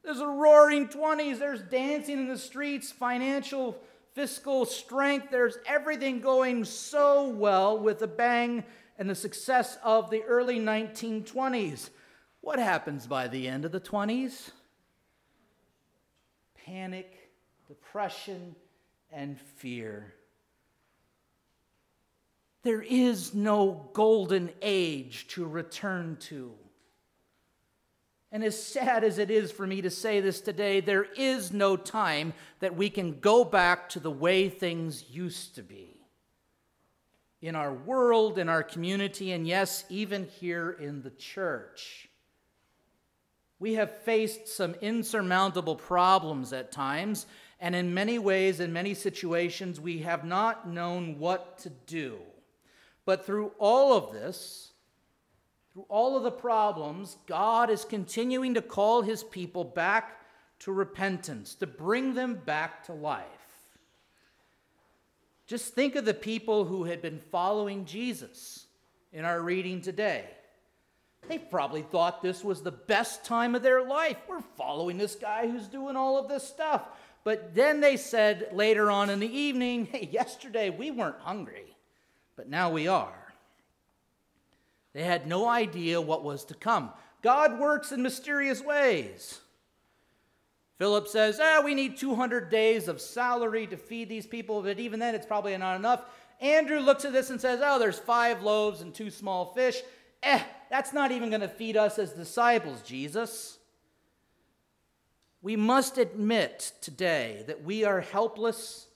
There's 0.03 0.21
a 0.21 0.27
roaring 0.27 0.89
20s. 0.89 1.39
There's 1.39 1.63
dancing 1.63 2.19
in 2.19 2.29
the 2.29 2.39
streets, 2.39 2.93
financial, 2.93 3.79
fiscal 4.15 4.67
strength. 4.67 5.29
There's 5.31 5.59
everything 5.67 6.21
going 6.21 6.65
so 6.65 7.29
well 7.29 7.79
with 7.79 8.03
a 8.03 8.07
bang 8.07 8.65
and 8.99 9.09
the 9.09 9.15
success 9.15 9.79
of 9.83 10.11
the 10.11 10.23
early 10.23 10.59
1920s. 10.59 11.91
What 12.41 12.59
happens 12.59 13.07
by 13.07 13.29
the 13.29 13.49
end 13.49 13.65
of 13.65 13.73
the 13.73 13.81
20s? 13.81 14.51
Panic, 16.65 17.31
depression, 17.69 18.57
and 19.13 19.39
fear. 19.57 20.15
There 22.63 22.83
is 22.83 23.35
no 23.35 23.91
golden 23.93 24.51
age 24.63 25.29
to 25.29 25.45
return 25.45 26.17
to. 26.23 26.55
And 28.33 28.43
as 28.43 28.61
sad 28.61 29.05
as 29.05 29.19
it 29.19 29.31
is 29.31 29.53
for 29.53 29.67
me 29.67 29.83
to 29.83 29.91
say 29.91 30.21
this 30.21 30.41
today, 30.41 30.81
there 30.81 31.05
is 31.05 31.53
no 31.53 31.77
time 31.77 32.33
that 32.61 32.75
we 32.75 32.91
can 32.91 33.21
go 33.21 33.45
back 33.45 33.89
to 33.91 34.01
the 34.01 34.11
way 34.11 34.49
things 34.49 35.05
used 35.11 35.55
to 35.55 35.63
be 35.63 35.95
in 37.45 37.55
our 37.55 37.75
world, 37.75 38.39
in 38.39 38.49
our 38.49 38.63
community, 38.63 39.33
and 39.33 39.47
yes, 39.47 39.85
even 39.91 40.27
here 40.41 40.71
in 40.71 41.03
the 41.03 41.11
church. 41.11 42.09
We 43.65 43.77
have 43.77 44.03
faced 44.03 44.47
some 44.47 44.75
insurmountable 44.83 45.77
problems 45.77 46.53
at 46.53 46.71
times, 46.71 47.25
and 47.59 47.75
in 47.75 47.95
many 47.95 48.19
ways, 48.19 48.61
in 48.61 48.75
many 48.75 48.93
situations, 48.93 49.81
we 49.81 50.01
have 50.01 50.23
not 50.23 50.69
known 50.69 51.19
what 51.19 51.57
to 51.61 51.71
do. 51.71 52.19
But 53.07 53.25
through 53.25 53.53
all 53.59 53.95
of 53.95 54.13
this, 54.13 54.73
through 55.73 55.87
all 55.89 56.15
of 56.15 56.25
the 56.25 56.31
problems, 56.31 57.17
God 57.27 57.71
is 57.71 57.87
continuing 57.87 58.53
to 58.53 58.61
call 58.61 59.01
his 59.01 59.25
people 59.25 59.65
back 59.65 60.21
to 60.59 60.71
repentance, 60.71 61.55
to 61.55 61.67
bring 61.67 62.13
them 62.13 62.35
back 62.35 62.85
to 62.85 62.93
life. 62.93 63.25
Just 65.47 65.73
think 65.73 65.95
of 65.95 66.05
the 66.05 66.13
people 66.13 66.67
who 66.67 66.85
had 66.85 67.01
been 67.01 67.19
following 67.19 67.87
Jesus 67.87 68.67
in 69.11 69.25
our 69.25 69.41
reading 69.41 69.81
today. 69.81 70.27
They 71.29 71.39
probably 71.39 71.83
thought 71.83 72.23
this 72.23 72.45
was 72.45 72.63
the 72.63 72.71
best 72.71 73.25
time 73.25 73.55
of 73.55 73.63
their 73.63 73.83
life. 73.83 74.19
We're 74.29 74.43
following 74.57 74.99
this 74.99 75.15
guy 75.15 75.49
who's 75.49 75.69
doing 75.69 75.97
all 75.97 76.19
of 76.19 76.29
this 76.29 76.47
stuff. 76.47 76.83
But 77.25 77.55
then 77.55 77.81
they 77.81 77.97
said 77.97 78.51
later 78.53 78.91
on 78.91 79.09
in 79.11 79.21
the 79.21 79.39
evening, 79.39 79.87
hey, 79.93 80.09
yesterday 80.13 80.71
we 80.71 80.91
weren't 80.91 81.21
hungry, 81.21 81.77
but 82.37 82.49
now 82.49 82.71
we 82.71 82.87
are. 82.87 83.35
They 84.93 85.03
had 85.03 85.27
no 85.27 85.49
idea 85.49 86.01
what 86.01 86.23
was 86.23 86.45
to 86.47 86.55
come. 86.55 86.91
God 87.23 87.59
works 87.59 87.91
in 87.91 88.03
mysterious 88.03 88.63
ways. 88.63 89.41
Philip 90.79 91.09
says, 91.09 91.41
ah, 91.41 91.63
we 91.65 91.75
need 91.75 91.97
200 91.97 92.51
days 92.51 92.89
of 92.89 93.01
salary 93.01 93.67
to 93.69 93.77
feed 93.77 94.09
these 94.09 94.27
people, 94.27 94.63
but 94.63 94.79
even 94.79 95.01
then 95.01 95.15
it's 95.15 95.27
probably 95.27 95.57
not 95.57 95.77
enough. 95.77 96.03
Andrew 96.41 96.81
looks 96.81 97.05
at 97.05 97.13
this 97.13 97.31
and 97.31 97.41
says, 97.41 97.61
oh, 97.63 97.79
there's 97.79 97.99
five 97.99 98.43
loaves 98.43 98.83
and 98.83 98.93
two 98.93 99.11
small 99.11 99.55
fish. 99.55 99.81
Eh, 100.25 100.43
that's 100.71 100.93
not 100.93 101.13
even 101.13 101.29
going 101.29 101.43
to 101.43 101.49
feed 101.49 101.77
us 101.77 101.99
as 101.99 102.13
disciples, 102.13 102.81
Jesus. 102.83 103.59
We 105.43 105.57
must 105.57 105.99
admit 105.99 106.73
today 106.81 107.45
that 107.47 107.63
we 107.63 107.85
are 107.85 108.01
helpless 108.01 108.87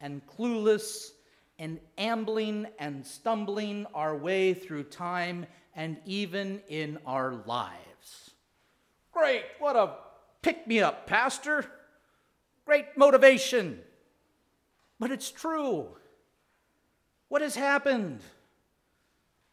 and 0.00 0.20
clueless 0.26 1.12
and 1.58 1.80
ambling 1.96 2.66
and 2.78 3.04
stumbling 3.06 3.86
our 3.94 4.14
way 4.14 4.52
through 4.52 4.84
time 4.84 5.46
and 5.74 5.96
even 6.04 6.60
in 6.68 6.98
our 7.06 7.32
lives. 7.46 8.30
Great, 9.10 9.44
what 9.58 9.74
a 9.74 9.94
pick 10.42 10.66
me 10.66 10.80
up, 10.80 11.06
Pastor. 11.06 11.64
Great 12.66 12.96
motivation. 12.96 13.80
But 15.00 15.10
it's 15.10 15.30
true. 15.30 15.88
What 17.28 17.40
has 17.40 17.56
happened? 17.56 18.20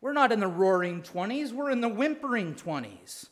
We're 0.06 0.14
not 0.14 0.32
in 0.32 0.40
the 0.40 0.48
roaring 0.48 1.02
20s, 1.02 1.52
we're 1.52 1.72
in 1.72 1.82
the 1.82 1.90
whimpering 1.90 2.54
20s. 2.54 3.26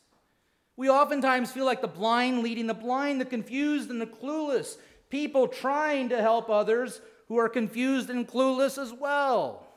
We 0.76 0.90
oftentimes 0.90 1.52
feel 1.52 1.66
like 1.66 1.80
the 1.80 1.86
blind 1.86 2.42
leading 2.42 2.66
the 2.66 2.74
blind, 2.74 3.20
the 3.20 3.24
confused 3.24 3.90
and 3.90 4.00
the 4.00 4.08
clueless, 4.08 4.76
people 5.08 5.46
trying 5.46 6.08
to 6.08 6.20
help 6.20 6.50
others 6.50 7.00
who 7.28 7.36
are 7.36 7.48
confused 7.48 8.10
and 8.10 8.26
clueless 8.26 8.76
as 8.76 8.92
well. 8.92 9.68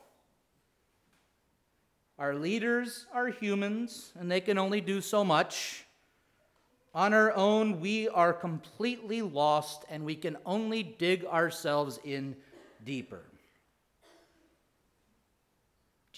Our 2.18 2.34
leaders 2.34 3.06
are 3.14 3.28
humans, 3.28 4.10
and 4.18 4.28
they 4.28 4.40
can 4.40 4.58
only 4.58 4.80
do 4.80 5.00
so 5.00 5.22
much. 5.24 5.84
On 6.96 7.14
our 7.14 7.32
own, 7.32 7.78
we 7.78 8.08
are 8.08 8.32
completely 8.32 9.22
lost 9.22 9.84
and 9.88 10.04
we 10.04 10.16
can 10.16 10.36
only 10.44 10.82
dig 10.82 11.24
ourselves 11.26 12.00
in 12.02 12.34
deeper. 12.84 13.22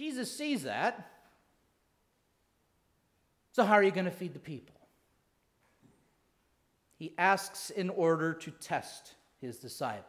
Jesus 0.00 0.35
sees 0.35 0.62
that. 0.62 1.11
So, 3.52 3.64
how 3.64 3.75
are 3.75 3.83
you 3.83 3.90
going 3.90 4.07
to 4.07 4.11
feed 4.11 4.33
the 4.33 4.38
people? 4.38 4.75
He 6.99 7.12
asks 7.19 7.69
in 7.69 7.90
order 7.90 8.33
to 8.33 8.50
test 8.50 9.12
his 9.42 9.59
disciples. 9.59 10.07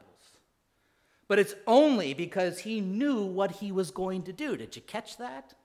But 1.27 1.39
it's 1.39 1.55
only 1.67 2.13
because 2.13 2.59
he 2.59 2.79
knew 2.79 3.25
what 3.25 3.51
he 3.51 3.73
was 3.73 3.91
going 3.91 4.23
to 4.23 4.31
do. 4.31 4.55
Did 4.55 4.77
you 4.77 4.81
catch 4.81 5.17
that? 5.17 5.55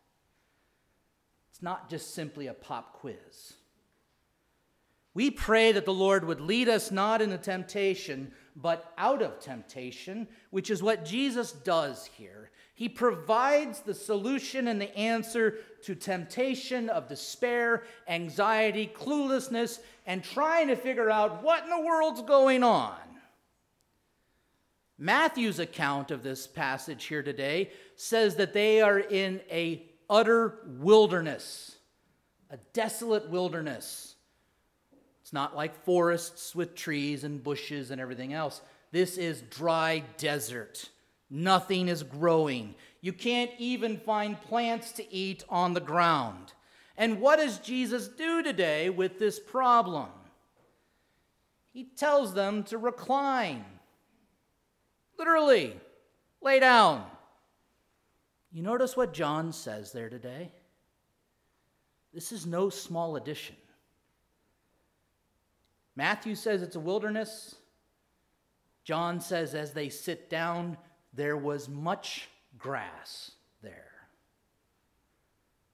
It's 1.52 1.62
not 1.62 1.88
just 1.88 2.12
simply 2.12 2.48
a 2.48 2.54
pop 2.54 2.94
quiz. 2.94 3.52
We 5.14 5.30
pray 5.30 5.70
that 5.70 5.84
the 5.84 5.94
Lord 5.94 6.24
would 6.24 6.40
lead 6.40 6.68
us 6.68 6.90
not 6.90 7.22
into 7.22 7.38
temptation, 7.38 8.32
but 8.56 8.92
out 8.98 9.22
of 9.22 9.38
temptation, 9.38 10.26
which 10.50 10.68
is 10.68 10.82
what 10.82 11.04
Jesus 11.04 11.52
does 11.52 12.06
here. 12.06 12.50
He 12.76 12.90
provides 12.90 13.80
the 13.80 13.94
solution 13.94 14.68
and 14.68 14.78
the 14.78 14.94
answer 14.94 15.54
to 15.84 15.94
temptation 15.94 16.90
of 16.90 17.08
despair, 17.08 17.84
anxiety, 18.06 18.92
cluelessness, 18.94 19.78
and 20.04 20.22
trying 20.22 20.68
to 20.68 20.76
figure 20.76 21.08
out 21.08 21.42
what 21.42 21.64
in 21.64 21.70
the 21.70 21.80
world's 21.80 22.20
going 22.20 22.62
on. 22.62 22.98
Matthew's 24.98 25.58
account 25.58 26.10
of 26.10 26.22
this 26.22 26.46
passage 26.46 27.06
here 27.06 27.22
today 27.22 27.70
says 27.96 28.36
that 28.36 28.52
they 28.52 28.82
are 28.82 28.98
in 28.98 29.40
a 29.50 29.82
utter 30.10 30.58
wilderness, 30.66 31.76
a 32.50 32.58
desolate 32.74 33.30
wilderness. 33.30 34.16
It's 35.22 35.32
not 35.32 35.56
like 35.56 35.82
forests 35.82 36.54
with 36.54 36.74
trees 36.74 37.24
and 37.24 37.42
bushes 37.42 37.90
and 37.90 38.02
everything 38.02 38.34
else. 38.34 38.60
This 38.92 39.16
is 39.16 39.40
dry 39.40 40.04
desert. 40.18 40.90
Nothing 41.28 41.88
is 41.88 42.02
growing. 42.02 42.74
You 43.00 43.12
can't 43.12 43.50
even 43.58 43.98
find 43.98 44.40
plants 44.40 44.92
to 44.92 45.14
eat 45.14 45.44
on 45.48 45.74
the 45.74 45.80
ground. 45.80 46.52
And 46.96 47.20
what 47.20 47.36
does 47.36 47.58
Jesus 47.58 48.08
do 48.08 48.42
today 48.42 48.90
with 48.90 49.18
this 49.18 49.38
problem? 49.38 50.08
he 51.76 51.84
tells 51.84 52.32
them 52.32 52.62
to 52.62 52.78
recline. 52.78 53.62
Literally, 55.18 55.78
lay 56.40 56.58
down. 56.58 57.04
You 58.50 58.62
notice 58.62 58.96
what 58.96 59.12
John 59.12 59.52
says 59.52 59.92
there 59.92 60.08
today? 60.08 60.52
This 62.14 62.32
is 62.32 62.46
no 62.46 62.70
small 62.70 63.16
addition. 63.16 63.56
Matthew 65.94 66.34
says 66.34 66.62
it's 66.62 66.76
a 66.76 66.80
wilderness. 66.80 67.56
John 68.82 69.20
says 69.20 69.54
as 69.54 69.74
they 69.74 69.90
sit 69.90 70.30
down, 70.30 70.78
there 71.16 71.36
was 71.36 71.68
much 71.68 72.28
grass 72.58 73.32
there. 73.62 73.92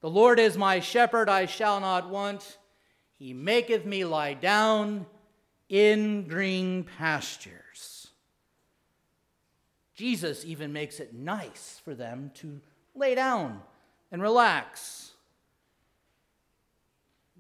The 0.01 0.11
Lord 0.11 0.39
is 0.39 0.57
my 0.57 0.81
shepherd, 0.81 1.29
I 1.29 1.47
shall 1.47 1.81
not 1.81 2.09
want. 2.09 2.59
He 3.19 3.33
maketh 3.35 3.85
me 3.85 4.05
lie 4.05 4.35
down 4.35 5.07
in 5.69 6.27
green 6.29 6.85
pastures. 6.85 8.09
Jesus 9.95 10.45
even 10.45 10.73
makes 10.73 11.01
it 11.01 11.15
nice 11.15 11.81
for 11.85 11.95
them 11.95 12.31
to 12.37 12.61
lay 12.95 13.15
down 13.15 13.61
and 14.11 14.23
relax. 14.23 15.13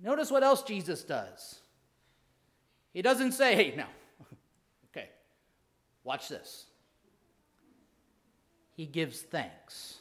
Notice 0.02 0.30
what 0.30 0.42
else 0.42 0.62
Jesus 0.62 1.02
does. 1.02 1.60
He 2.92 3.02
doesn't 3.02 3.32
say, 3.32 3.54
hey, 3.54 3.74
now, 3.76 3.88
okay, 4.90 5.08
watch 6.04 6.28
this. 6.28 6.66
He 8.74 8.86
gives 8.86 9.20
thanks. 9.20 9.98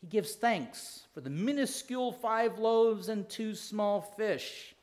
He 0.00 0.06
gives 0.06 0.34
thanks 0.34 1.02
for 1.14 1.20
the 1.20 1.30
minuscule 1.30 2.12
five 2.12 2.58
loaves 2.58 3.08
and 3.08 3.28
two 3.28 3.54
small 3.54 4.00
fish. 4.00 4.74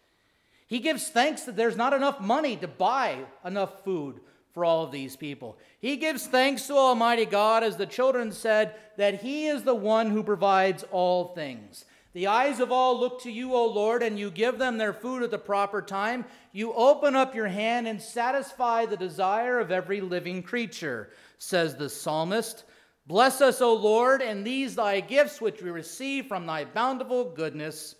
He 0.68 0.80
gives 0.80 1.08
thanks 1.10 1.44
that 1.44 1.56
there's 1.56 1.78
not 1.78 1.94
enough 1.94 2.20
money 2.20 2.58
to 2.58 2.68
buy 2.68 3.20
enough 3.46 3.84
food 3.84 4.20
for 4.54 4.66
all 4.66 4.84
of 4.84 4.92
these 4.92 5.16
people. 5.16 5.58
He 5.80 5.98
gives 5.98 6.28
thanks 6.28 6.68
to 6.68 6.74
Almighty 6.74 7.26
God, 7.26 7.64
as 7.64 7.78
the 7.78 7.86
children 7.86 8.32
said, 8.32 8.76
that 8.98 9.22
He 9.22 9.48
is 9.48 9.64
the 9.64 9.76
one 9.76 10.10
who 10.10 10.24
provides 10.24 10.84
all 10.92 11.34
things. 11.34 11.86
The 12.14 12.28
eyes 12.28 12.60
of 12.60 12.72
all 12.72 13.00
look 13.00 13.22
to 13.22 13.32
you, 13.32 13.56
O 13.56 13.66
Lord, 13.66 14.04
and 14.04 14.20
you 14.20 14.30
give 14.30 14.60
them 14.60 14.78
their 14.78 14.94
food 14.94 15.24
at 15.24 15.32
the 15.32 15.40
proper 15.40 15.82
time. 15.82 16.26
You 16.52 16.72
open 16.74 17.16
up 17.16 17.34
your 17.34 17.48
hand 17.48 17.88
and 17.88 18.00
satisfy 18.00 18.86
the 18.86 18.98
desire 18.98 19.60
of 19.60 19.72
every 19.72 20.00
living 20.00 20.44
creature, 20.44 21.10
says 21.44 21.76
the 21.76 21.90
psalmist. 21.90 22.64
Bless 23.06 23.42
us, 23.42 23.62
O 23.62 23.74
Lord, 23.74 24.22
and 24.22 24.46
these 24.46 24.76
thy 24.76 25.02
gifts 25.02 25.42
which 25.42 25.62
we 25.62 25.70
receive 25.70 26.28
from 26.28 26.46
thy 26.46 26.64
bountiful 26.64 27.26
goodness. 27.26 27.96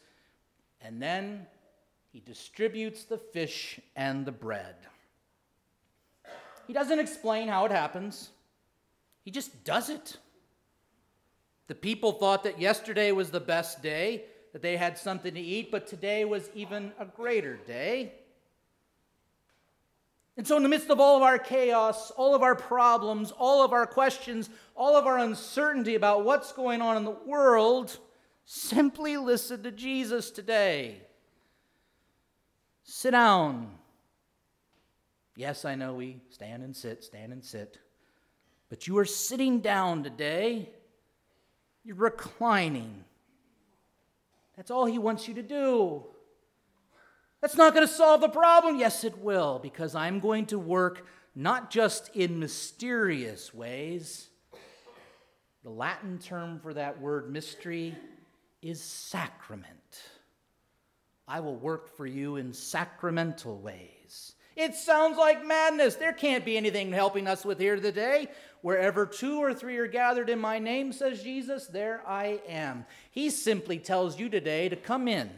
And 0.80 1.02
then 1.02 1.46
he 2.12 2.22
distributes 2.22 3.04
the 3.04 3.18
fish 3.18 3.80
and 3.96 4.26
the 4.26 4.32
bread. 4.32 4.76
He 6.68 6.74
doesn't 6.74 7.00
explain 7.00 7.50
how 7.50 7.66
it 7.66 7.72
happens, 7.72 8.30
he 9.24 9.32
just 9.32 9.64
does 9.64 9.90
it. 9.90 10.18
The 11.68 11.76
people 11.76 12.14
thought 12.14 12.44
that 12.44 12.60
yesterday 12.60 13.12
was 13.12 13.32
the 13.32 13.40
best 13.40 13.82
day, 13.82 14.26
that 14.52 14.62
they 14.62 14.78
had 14.78 14.98
something 14.98 15.34
to 15.34 15.40
eat, 15.40 15.72
but 15.72 15.88
today 15.88 16.26
was 16.26 16.50
even 16.54 16.92
a 17.00 17.06
greater 17.06 17.58
day. 17.66 18.14
And 20.36 20.48
so, 20.48 20.58
in 20.58 20.64
the 20.64 20.70
midst 20.70 20.90
of 20.90 21.00
all 21.00 21.16
of 21.16 21.22
our 21.22 21.38
chaos, 21.38 22.10
all 22.12 22.34
of 22.34 22.42
our 22.42 22.56
problems, 22.56 23.32
all 23.32 23.64
of 23.64 23.72
our 23.72 23.86
questions, 23.86 24.50
all 24.76 24.96
of 24.96 25.06
our 25.06 25.20
uncertainty 25.20 25.94
about 25.94 26.26
what's 26.26 26.52
going 26.52 26.82
on 26.82 26.98
in 26.98 27.04
the 27.04 27.12
world, 27.12 28.00
simply 28.46 29.18
listen 29.18 29.62
to 29.62 29.72
Jesus 29.72 30.32
today. 30.32 31.02
Sit 32.84 33.12
down. 33.12 33.78
Yes, 35.36 35.66
I 35.66 35.76
know 35.76 35.94
we 35.94 36.22
stand 36.30 36.64
and 36.64 36.76
sit, 36.76 37.04
stand 37.04 37.32
and 37.32 37.44
sit. 37.44 37.78
But 38.70 38.88
you 38.88 38.98
are 38.98 39.06
sitting 39.06 39.60
down 39.60 40.04
today. 40.04 40.70
You're 41.84 41.96
reclining. 41.96 43.04
That's 44.56 44.72
all 44.72 44.86
he 44.86 44.98
wants 44.98 45.28
you 45.28 45.36
to 45.36 45.44
do. 45.44 46.06
That's 47.44 47.58
not 47.58 47.74
going 47.74 47.86
to 47.86 47.94
solve 47.94 48.22
the 48.22 48.30
problem. 48.30 48.78
Yes, 48.78 49.04
it 49.04 49.18
will, 49.18 49.60
because 49.62 49.96
I'm 49.96 50.22
going 50.22 50.46
to 50.46 50.58
work 50.58 51.06
not 51.36 51.70
just 51.70 52.10
in 52.16 52.40
mysterious 52.40 53.54
ways. 53.54 54.30
The 55.66 55.70
Latin 55.70 56.20
term 56.20 56.62
for 56.62 56.74
that 56.74 57.02
word 57.02 57.30
mystery 57.30 57.98
is 58.62 58.82
sacrament. 58.82 60.04
I 61.28 61.42
will 61.42 61.58
work 61.58 61.98
for 61.98 62.06
you 62.06 62.38
in 62.38 62.54
sacramental 62.54 63.60
ways. 63.60 64.36
It 64.56 64.74
sounds 64.74 65.18
like 65.18 65.46
madness. 65.46 65.96
There 65.96 66.14
can't 66.14 66.46
be 66.46 66.56
anything 66.56 66.94
helping 66.94 67.28
us 67.28 67.44
with 67.44 67.60
here 67.60 67.76
today. 67.76 68.30
Wherever 68.62 69.06
two 69.06 69.44
or 69.44 69.54
three 69.54 69.76
are 69.80 69.88
gathered 69.88 70.30
in 70.30 70.40
my 70.40 70.60
name, 70.60 70.94
says 70.94 71.22
Jesus, 71.22 71.68
there 71.68 72.04
I 72.08 72.40
am. 72.48 72.86
He 73.12 73.30
simply 73.30 73.80
tells 73.80 74.18
you 74.18 74.30
today 74.30 74.70
to 74.70 74.78
come 74.78 75.10
in, 75.10 75.30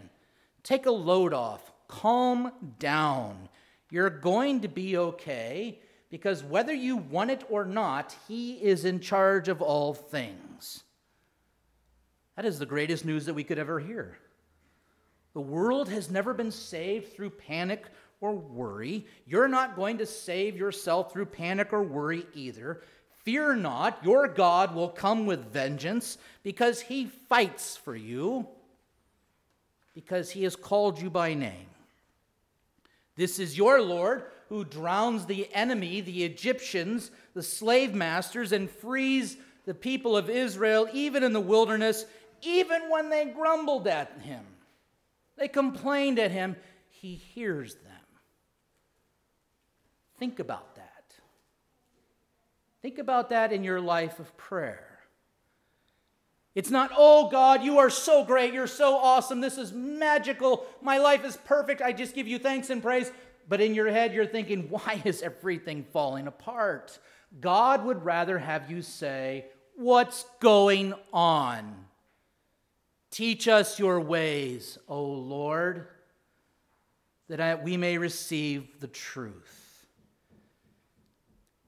take 0.61 0.85
a 0.85 0.91
load 0.91 1.33
off, 1.33 1.71
calm 1.87 2.51
down. 2.79 3.49
You're 3.89 4.09
going 4.09 4.61
to 4.61 4.67
be 4.67 4.97
okay 4.97 5.79
because 6.09 6.43
whether 6.43 6.73
you 6.73 6.97
want 6.97 7.31
it 7.31 7.43
or 7.49 7.65
not, 7.65 8.15
He 8.27 8.53
is 8.53 8.85
in 8.85 8.99
charge 8.99 9.47
of 9.47 9.61
all 9.61 9.93
things. 9.93 10.83
That 12.35 12.45
is 12.45 12.59
the 12.59 12.65
greatest 12.65 13.05
news 13.05 13.25
that 13.25 13.33
we 13.33 13.43
could 13.43 13.59
ever 13.59 13.79
hear. 13.79 14.17
The 15.33 15.41
world 15.41 15.89
has 15.89 16.09
never 16.09 16.33
been 16.33 16.51
saved 16.51 17.13
through 17.13 17.31
panic 17.31 17.85
or 18.21 18.33
worry. 18.33 19.05
You're 19.25 19.47
not 19.47 19.75
going 19.75 19.97
to 19.97 20.05
save 20.05 20.57
yourself 20.57 21.11
through 21.11 21.27
panic 21.27 21.73
or 21.73 21.83
worry 21.83 22.25
either. 22.33 22.81
Fear 23.23 23.55
not, 23.55 23.99
your 24.03 24.27
God 24.27 24.75
will 24.75 24.89
come 24.89 25.25
with 25.25 25.51
vengeance 25.51 26.17
because 26.43 26.79
he 26.79 27.05
fights 27.05 27.75
for 27.75 27.95
you, 27.95 28.47
because 29.93 30.29
he 30.31 30.43
has 30.43 30.55
called 30.55 31.01
you 31.01 31.09
by 31.09 31.33
name. 31.33 31.67
This 33.15 33.39
is 33.39 33.57
your 33.57 33.81
Lord 33.81 34.23
who 34.49 34.63
drowns 34.63 35.25
the 35.25 35.53
enemy, 35.53 36.01
the 36.01 36.23
Egyptians, 36.23 37.11
the 37.33 37.43
slave 37.43 37.93
masters, 37.93 38.51
and 38.51 38.69
frees 38.69 39.37
the 39.65 39.73
people 39.73 40.15
of 40.15 40.29
Israel, 40.29 40.87
even 40.93 41.23
in 41.23 41.33
the 41.33 41.39
wilderness, 41.39 42.05
even 42.41 42.89
when 42.89 43.09
they 43.09 43.25
grumbled 43.25 43.87
at 43.87 44.11
him. 44.21 44.45
They 45.37 45.47
complained 45.47 46.19
at 46.19 46.31
him. 46.31 46.55
He 46.89 47.15
hears 47.15 47.75
them. 47.75 47.91
Think 50.19 50.39
about 50.39 50.75
that. 50.75 51.13
Think 52.81 52.99
about 52.99 53.29
that 53.29 53.51
in 53.51 53.63
your 53.63 53.81
life 53.81 54.19
of 54.19 54.35
prayer. 54.37 54.94
It's 56.55 56.71
not, 56.71 56.91
oh 56.95 57.29
God, 57.29 57.63
you 57.63 57.79
are 57.79 57.89
so 57.89 58.23
great, 58.23 58.53
you're 58.53 58.65
so 58.65 58.95
awesome, 58.95 59.41
this 59.41 59.57
is 59.57 59.73
magical, 59.73 60.65
my 60.81 60.97
life 60.97 61.25
is 61.25 61.35
perfect, 61.35 61.81
I 61.81 61.91
just 61.91 62.15
give 62.15 62.29
you 62.29 62.39
thanks 62.39 62.69
and 62.69 62.81
praise. 62.81 63.11
But 63.47 63.61
in 63.61 63.75
your 63.75 63.91
head, 63.91 64.13
you're 64.13 64.25
thinking, 64.25 64.61
why 64.69 65.01
is 65.03 65.21
everything 65.21 65.85
falling 65.91 66.27
apart? 66.27 66.97
God 67.41 67.83
would 67.85 68.05
rather 68.05 68.39
have 68.39 68.71
you 68.71 68.81
say, 68.81 69.45
What's 69.77 70.23
going 70.39 70.93
on? 71.11 71.85
Teach 73.11 73.49
us 73.49 73.77
your 73.77 73.99
ways, 73.99 74.77
O 74.87 75.03
Lord, 75.03 75.87
that 77.27 77.61
we 77.61 77.75
may 77.75 77.97
receive 77.97 78.79
the 78.79 78.87
truth. 78.87 79.85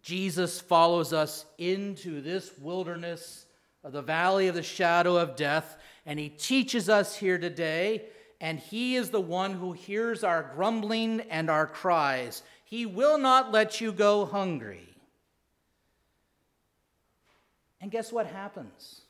Jesus 0.02 0.62
follows 0.62 1.12
us 1.12 1.46
into 1.58 2.22
this 2.22 2.50
wilderness 2.60 3.46
of 3.88 3.94
the 3.94 4.02
valley 4.02 4.50
of 4.50 4.56
the 4.56 4.62
shadow 4.62 5.16
of 5.16 5.38
death, 5.38 5.78
and 6.06 6.20
he 6.20 6.28
teaches 6.28 6.90
us 6.90 7.16
here 7.16 7.38
today, 7.38 8.04
and 8.42 8.60
he 8.60 8.98
is 8.98 9.12
the 9.12 9.22
one 9.22 9.54
who 9.54 9.72
hears 9.72 10.26
our 10.26 10.52
grumbling 10.54 11.22
and 11.30 11.50
our 11.50 11.66
cries. 11.66 12.44
He 12.66 12.86
will 12.86 13.18
not 13.18 13.54
let 13.54 13.80
you 13.80 13.94
go 13.94 14.26
hungry. 14.26 14.94
And 17.80 17.90
guess 17.90 18.12
what 18.12 18.28
happens? 18.28 19.04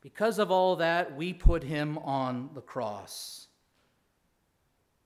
Because 0.00 0.38
of 0.38 0.50
all 0.50 0.76
that, 0.76 1.14
we 1.14 1.34
put 1.34 1.62
him 1.62 1.98
on 1.98 2.48
the 2.54 2.62
cross. 2.62 3.47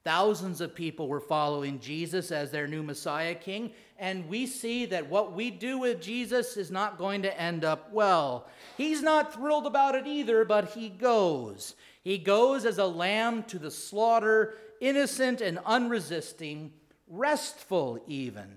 Thousands 0.04 0.60
of 0.60 0.74
people 0.74 1.06
were 1.06 1.20
following 1.20 1.78
Jesus 1.78 2.32
as 2.32 2.50
their 2.50 2.66
new 2.66 2.82
Messiah 2.82 3.36
King, 3.36 3.70
and 3.98 4.28
we 4.28 4.46
see 4.46 4.84
that 4.86 5.08
what 5.08 5.32
we 5.32 5.50
do 5.50 5.78
with 5.78 6.02
Jesus 6.02 6.56
is 6.56 6.72
not 6.72 6.98
going 6.98 7.22
to 7.22 7.40
end 7.40 7.64
up 7.64 7.92
well. 7.92 8.48
He's 8.76 9.00
not 9.00 9.32
thrilled 9.32 9.66
about 9.66 9.94
it 9.94 10.08
either, 10.08 10.44
but 10.44 10.70
he 10.70 10.88
goes. 10.88 11.76
He 12.02 12.18
goes 12.18 12.64
as 12.64 12.78
a 12.78 12.86
lamb 12.86 13.44
to 13.44 13.60
the 13.60 13.70
slaughter, 13.70 14.54
innocent 14.80 15.40
and 15.40 15.60
unresisting, 15.64 16.72
restful 17.06 18.02
even, 18.08 18.56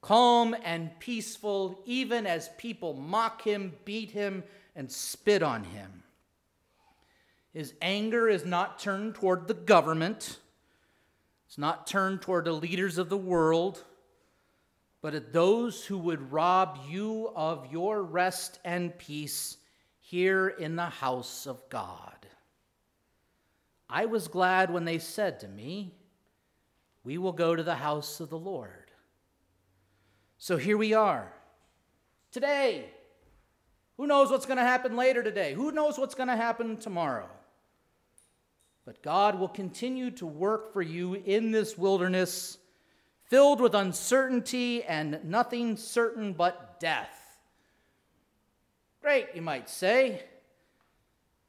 calm 0.00 0.56
and 0.64 0.98
peaceful, 1.00 1.82
even 1.84 2.26
as 2.26 2.48
people 2.56 2.94
mock 2.94 3.42
him, 3.42 3.74
beat 3.84 4.12
him, 4.12 4.42
and 4.74 4.90
spit 4.90 5.42
on 5.42 5.64
him. 5.64 6.02
His 7.52 7.74
anger 7.82 8.28
is 8.28 8.44
not 8.44 8.78
turned 8.78 9.16
toward 9.16 9.48
the 9.48 9.54
government. 9.54 10.38
It's 11.46 11.58
not 11.58 11.86
turned 11.86 12.22
toward 12.22 12.44
the 12.44 12.52
leaders 12.52 12.96
of 12.96 13.08
the 13.08 13.16
world, 13.16 13.84
but 15.02 15.14
at 15.14 15.32
those 15.32 15.84
who 15.84 15.98
would 15.98 16.30
rob 16.30 16.78
you 16.88 17.30
of 17.34 17.72
your 17.72 18.02
rest 18.02 18.60
and 18.64 18.96
peace 18.96 19.56
here 19.98 20.48
in 20.48 20.76
the 20.76 20.86
house 20.86 21.46
of 21.46 21.68
God. 21.68 22.14
I 23.88 24.06
was 24.06 24.28
glad 24.28 24.70
when 24.72 24.84
they 24.84 25.00
said 25.00 25.40
to 25.40 25.48
me, 25.48 25.96
We 27.02 27.18
will 27.18 27.32
go 27.32 27.56
to 27.56 27.64
the 27.64 27.74
house 27.74 28.20
of 28.20 28.30
the 28.30 28.38
Lord. 28.38 28.92
So 30.38 30.56
here 30.56 30.76
we 30.76 30.94
are. 30.94 31.32
Today, 32.30 32.84
who 33.96 34.06
knows 34.06 34.30
what's 34.30 34.46
going 34.46 34.58
to 34.58 34.62
happen 34.62 34.94
later 34.94 35.24
today? 35.24 35.52
Who 35.52 35.72
knows 35.72 35.98
what's 35.98 36.14
going 36.14 36.28
to 36.28 36.36
happen 36.36 36.76
tomorrow? 36.76 37.28
But 38.90 39.02
God 39.02 39.38
will 39.38 39.46
continue 39.46 40.10
to 40.10 40.26
work 40.26 40.72
for 40.72 40.82
you 40.82 41.14
in 41.14 41.52
this 41.52 41.78
wilderness 41.78 42.58
filled 43.22 43.60
with 43.60 43.72
uncertainty 43.72 44.82
and 44.82 45.20
nothing 45.22 45.76
certain 45.76 46.32
but 46.32 46.80
death. 46.80 47.38
Great, 49.00 49.28
you 49.32 49.42
might 49.42 49.70
say. 49.70 50.24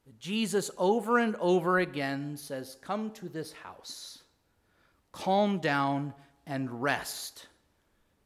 But 0.06 0.20
Jesus, 0.20 0.70
over 0.78 1.18
and 1.18 1.36
over 1.38 1.80
again, 1.80 2.38
says, 2.38 2.78
Come 2.80 3.10
to 3.14 3.28
this 3.28 3.54
house, 3.54 4.22
calm 5.12 5.58
down 5.58 6.14
and 6.46 6.84
rest. 6.84 7.48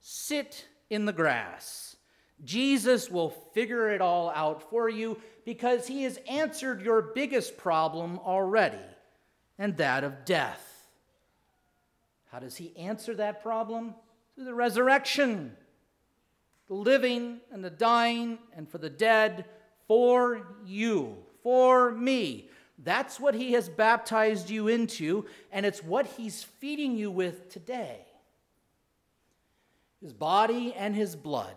Sit 0.02 0.66
in 0.90 1.06
the 1.06 1.14
grass. 1.14 1.96
Jesus 2.44 3.10
will 3.10 3.30
figure 3.30 3.92
it 3.92 4.02
all 4.02 4.30
out 4.32 4.70
for 4.70 4.90
you 4.90 5.22
because 5.46 5.88
he 5.88 6.04
has 6.04 6.20
answered 6.28 6.82
your 6.82 7.02
biggest 7.02 7.56
problem 7.56 8.20
already, 8.20 8.76
and 9.58 9.78
that 9.78 10.04
of 10.04 10.26
death. 10.26 10.62
How 12.32 12.40
does 12.40 12.58
he 12.58 12.76
answer 12.76 13.16
that 13.16 13.42
problem? 13.42 13.96
Through 14.36 14.46
the 14.46 14.54
resurrection. 14.54 15.56
The 16.68 16.74
living 16.74 17.40
and 17.52 17.64
the 17.64 17.70
dying 17.70 18.40
and 18.56 18.70
for 18.70 18.78
the 18.78 18.90
dead 18.90 19.46
for 19.88 20.46
you, 20.66 21.18
for 21.44 21.92
me. 21.92 22.50
That's 22.84 23.20
what 23.20 23.36
he 23.36 23.54
has 23.54 23.70
baptized 23.70 24.50
you 24.50 24.68
into, 24.68 25.26
and 25.52 25.66
it's 25.66 25.84
what 25.84 26.06
he's 26.06 26.44
feeding 26.44 26.98
you 26.98 27.10
with 27.10 27.50
today. 27.50 28.00
His 30.02 30.12
body 30.12 30.74
and 30.74 30.94
his 30.94 31.16
blood, 31.16 31.56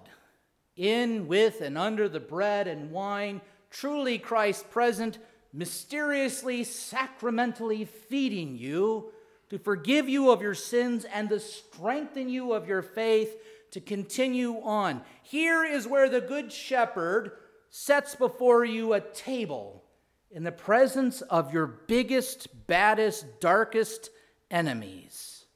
in, 0.77 1.27
with, 1.27 1.61
and 1.61 1.77
under 1.77 2.09
the 2.09 2.21
bread 2.21 2.69
and 2.69 2.93
wine, 2.93 3.41
truly 3.71 4.19
Christ 4.19 4.71
present, 4.71 5.19
mysteriously, 5.53 6.65
sacramentally 6.65 7.85
feeding 7.85 8.57
you 8.57 9.13
to 9.51 9.59
forgive 9.59 10.09
you 10.09 10.31
of 10.31 10.43
your 10.43 10.55
sins 10.55 11.05
and 11.05 11.29
to 11.31 11.41
strengthen 11.41 12.29
you 12.29 12.53
of 12.53 12.69
your 12.69 12.83
faith 12.83 13.37
to 13.71 13.81
continue 13.81 14.61
on. 14.63 15.03
Here 15.23 15.65
is 15.65 15.87
where 15.87 16.09
the 16.09 16.21
Good 16.21 16.53
Shepherd 16.53 17.33
sets 17.71 18.15
before 18.15 18.65
you 18.65 18.93
a 18.93 19.01
table 19.01 19.85
in 20.31 20.43
the 20.43 20.53
presence 20.53 21.23
of 21.23 21.53
your 21.53 21.67
biggest, 21.67 22.67
baddest, 22.67 23.41
darkest 23.41 24.11
enemies. 24.51 25.47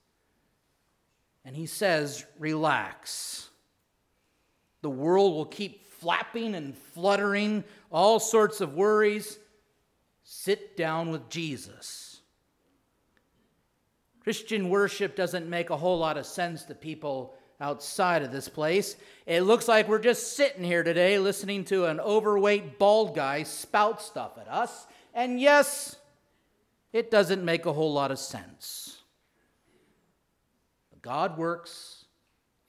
And 1.44 1.56
he 1.56 1.66
says, 1.66 2.24
Relax. 2.38 3.48
The 4.80 4.90
world 4.90 5.34
will 5.34 5.46
keep 5.46 5.86
flapping 5.86 6.54
and 6.54 6.76
fluttering, 6.76 7.64
all 7.90 8.18
sorts 8.18 8.60
of 8.60 8.74
worries. 8.74 9.38
Sit 10.44 10.76
down 10.76 11.12
with 11.12 11.28
Jesus. 11.28 12.20
Christian 14.24 14.70
worship 14.70 15.14
doesn't 15.14 15.48
make 15.48 15.70
a 15.70 15.76
whole 15.76 16.00
lot 16.00 16.16
of 16.18 16.26
sense 16.26 16.64
to 16.64 16.74
people 16.74 17.36
outside 17.60 18.24
of 18.24 18.32
this 18.32 18.48
place. 18.48 18.96
It 19.24 19.42
looks 19.42 19.68
like 19.68 19.86
we're 19.86 20.00
just 20.00 20.36
sitting 20.36 20.64
here 20.64 20.82
today 20.82 21.20
listening 21.20 21.64
to 21.66 21.84
an 21.84 22.00
overweight 22.00 22.80
bald 22.80 23.14
guy 23.14 23.44
spout 23.44 24.02
stuff 24.02 24.32
at 24.36 24.48
us. 24.48 24.88
And 25.14 25.40
yes, 25.40 25.94
it 26.92 27.08
doesn't 27.08 27.44
make 27.44 27.64
a 27.64 27.72
whole 27.72 27.92
lot 27.92 28.10
of 28.10 28.18
sense. 28.18 29.00
But 30.90 31.02
God 31.02 31.38
works 31.38 32.04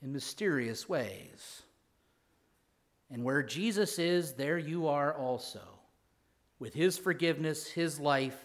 in 0.00 0.12
mysterious 0.12 0.88
ways. 0.88 1.62
And 3.10 3.24
where 3.24 3.42
Jesus 3.42 3.98
is, 3.98 4.34
there 4.34 4.58
you 4.58 4.86
are 4.86 5.12
also, 5.12 5.58
with 6.58 6.74
his 6.74 6.96
forgiveness, 6.96 7.66
his 7.68 7.98
life, 7.98 8.38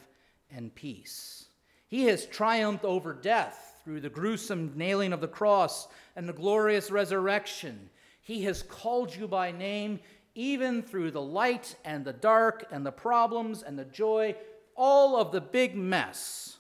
and 0.52 0.74
peace. 0.74 1.45
He 1.88 2.06
has 2.06 2.26
triumphed 2.26 2.86
over 2.86 3.13
death 3.13 3.82
through 3.84 4.02
the 4.02 4.10
gruesome 4.10 4.74
nailing 4.76 5.13
of 5.13 5.22
the 5.22 5.28
cross 5.28 5.88
and 6.15 6.28
the 6.28 6.34
glorious 6.34 6.91
resurrection. 6.91 7.89
He 8.22 8.43
has 8.43 8.62
called 8.62 9.15
you 9.15 9.28
by 9.28 9.52
name, 9.52 10.00
even 10.36 10.84
through 10.84 11.12
the 11.12 11.22
light 11.22 11.76
and 11.84 12.06
the 12.06 12.13
dark 12.13 12.67
and 12.72 12.86
the 12.86 12.91
problems 12.91 13.63
and 13.63 13.78
the 13.78 13.86
joy, 13.86 14.36
all 14.76 15.19
of 15.19 15.32
the 15.32 15.41
big 15.41 15.76
mess, 15.76 16.58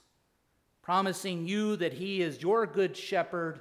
promising 0.81 1.47
you 1.47 1.75
that 1.75 1.93
He 1.93 2.21
is 2.21 2.41
your 2.41 2.65
good 2.65 2.97
shepherd 2.97 3.59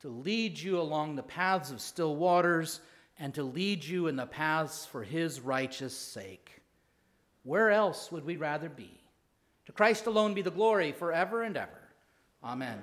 to 0.00 0.08
lead 0.08 0.58
you 0.58 0.80
along 0.80 1.14
the 1.14 1.22
paths 1.22 1.70
of 1.70 1.80
still 1.80 2.16
waters 2.16 2.80
and 3.18 3.34
to 3.34 3.42
lead 3.42 3.84
you 3.84 4.06
in 4.06 4.16
the 4.16 4.26
paths 4.26 4.86
for 4.86 5.04
His 5.04 5.40
righteous 5.40 5.96
sake. 5.96 6.61
Where 7.44 7.70
else 7.70 8.12
would 8.12 8.24
we 8.24 8.36
rather 8.36 8.68
be? 8.68 9.00
To 9.66 9.72
Christ 9.72 10.06
alone 10.06 10.34
be 10.34 10.42
the 10.42 10.50
glory 10.50 10.92
forever 10.92 11.42
and 11.42 11.56
ever. 11.56 11.80
Amen. 12.42 12.80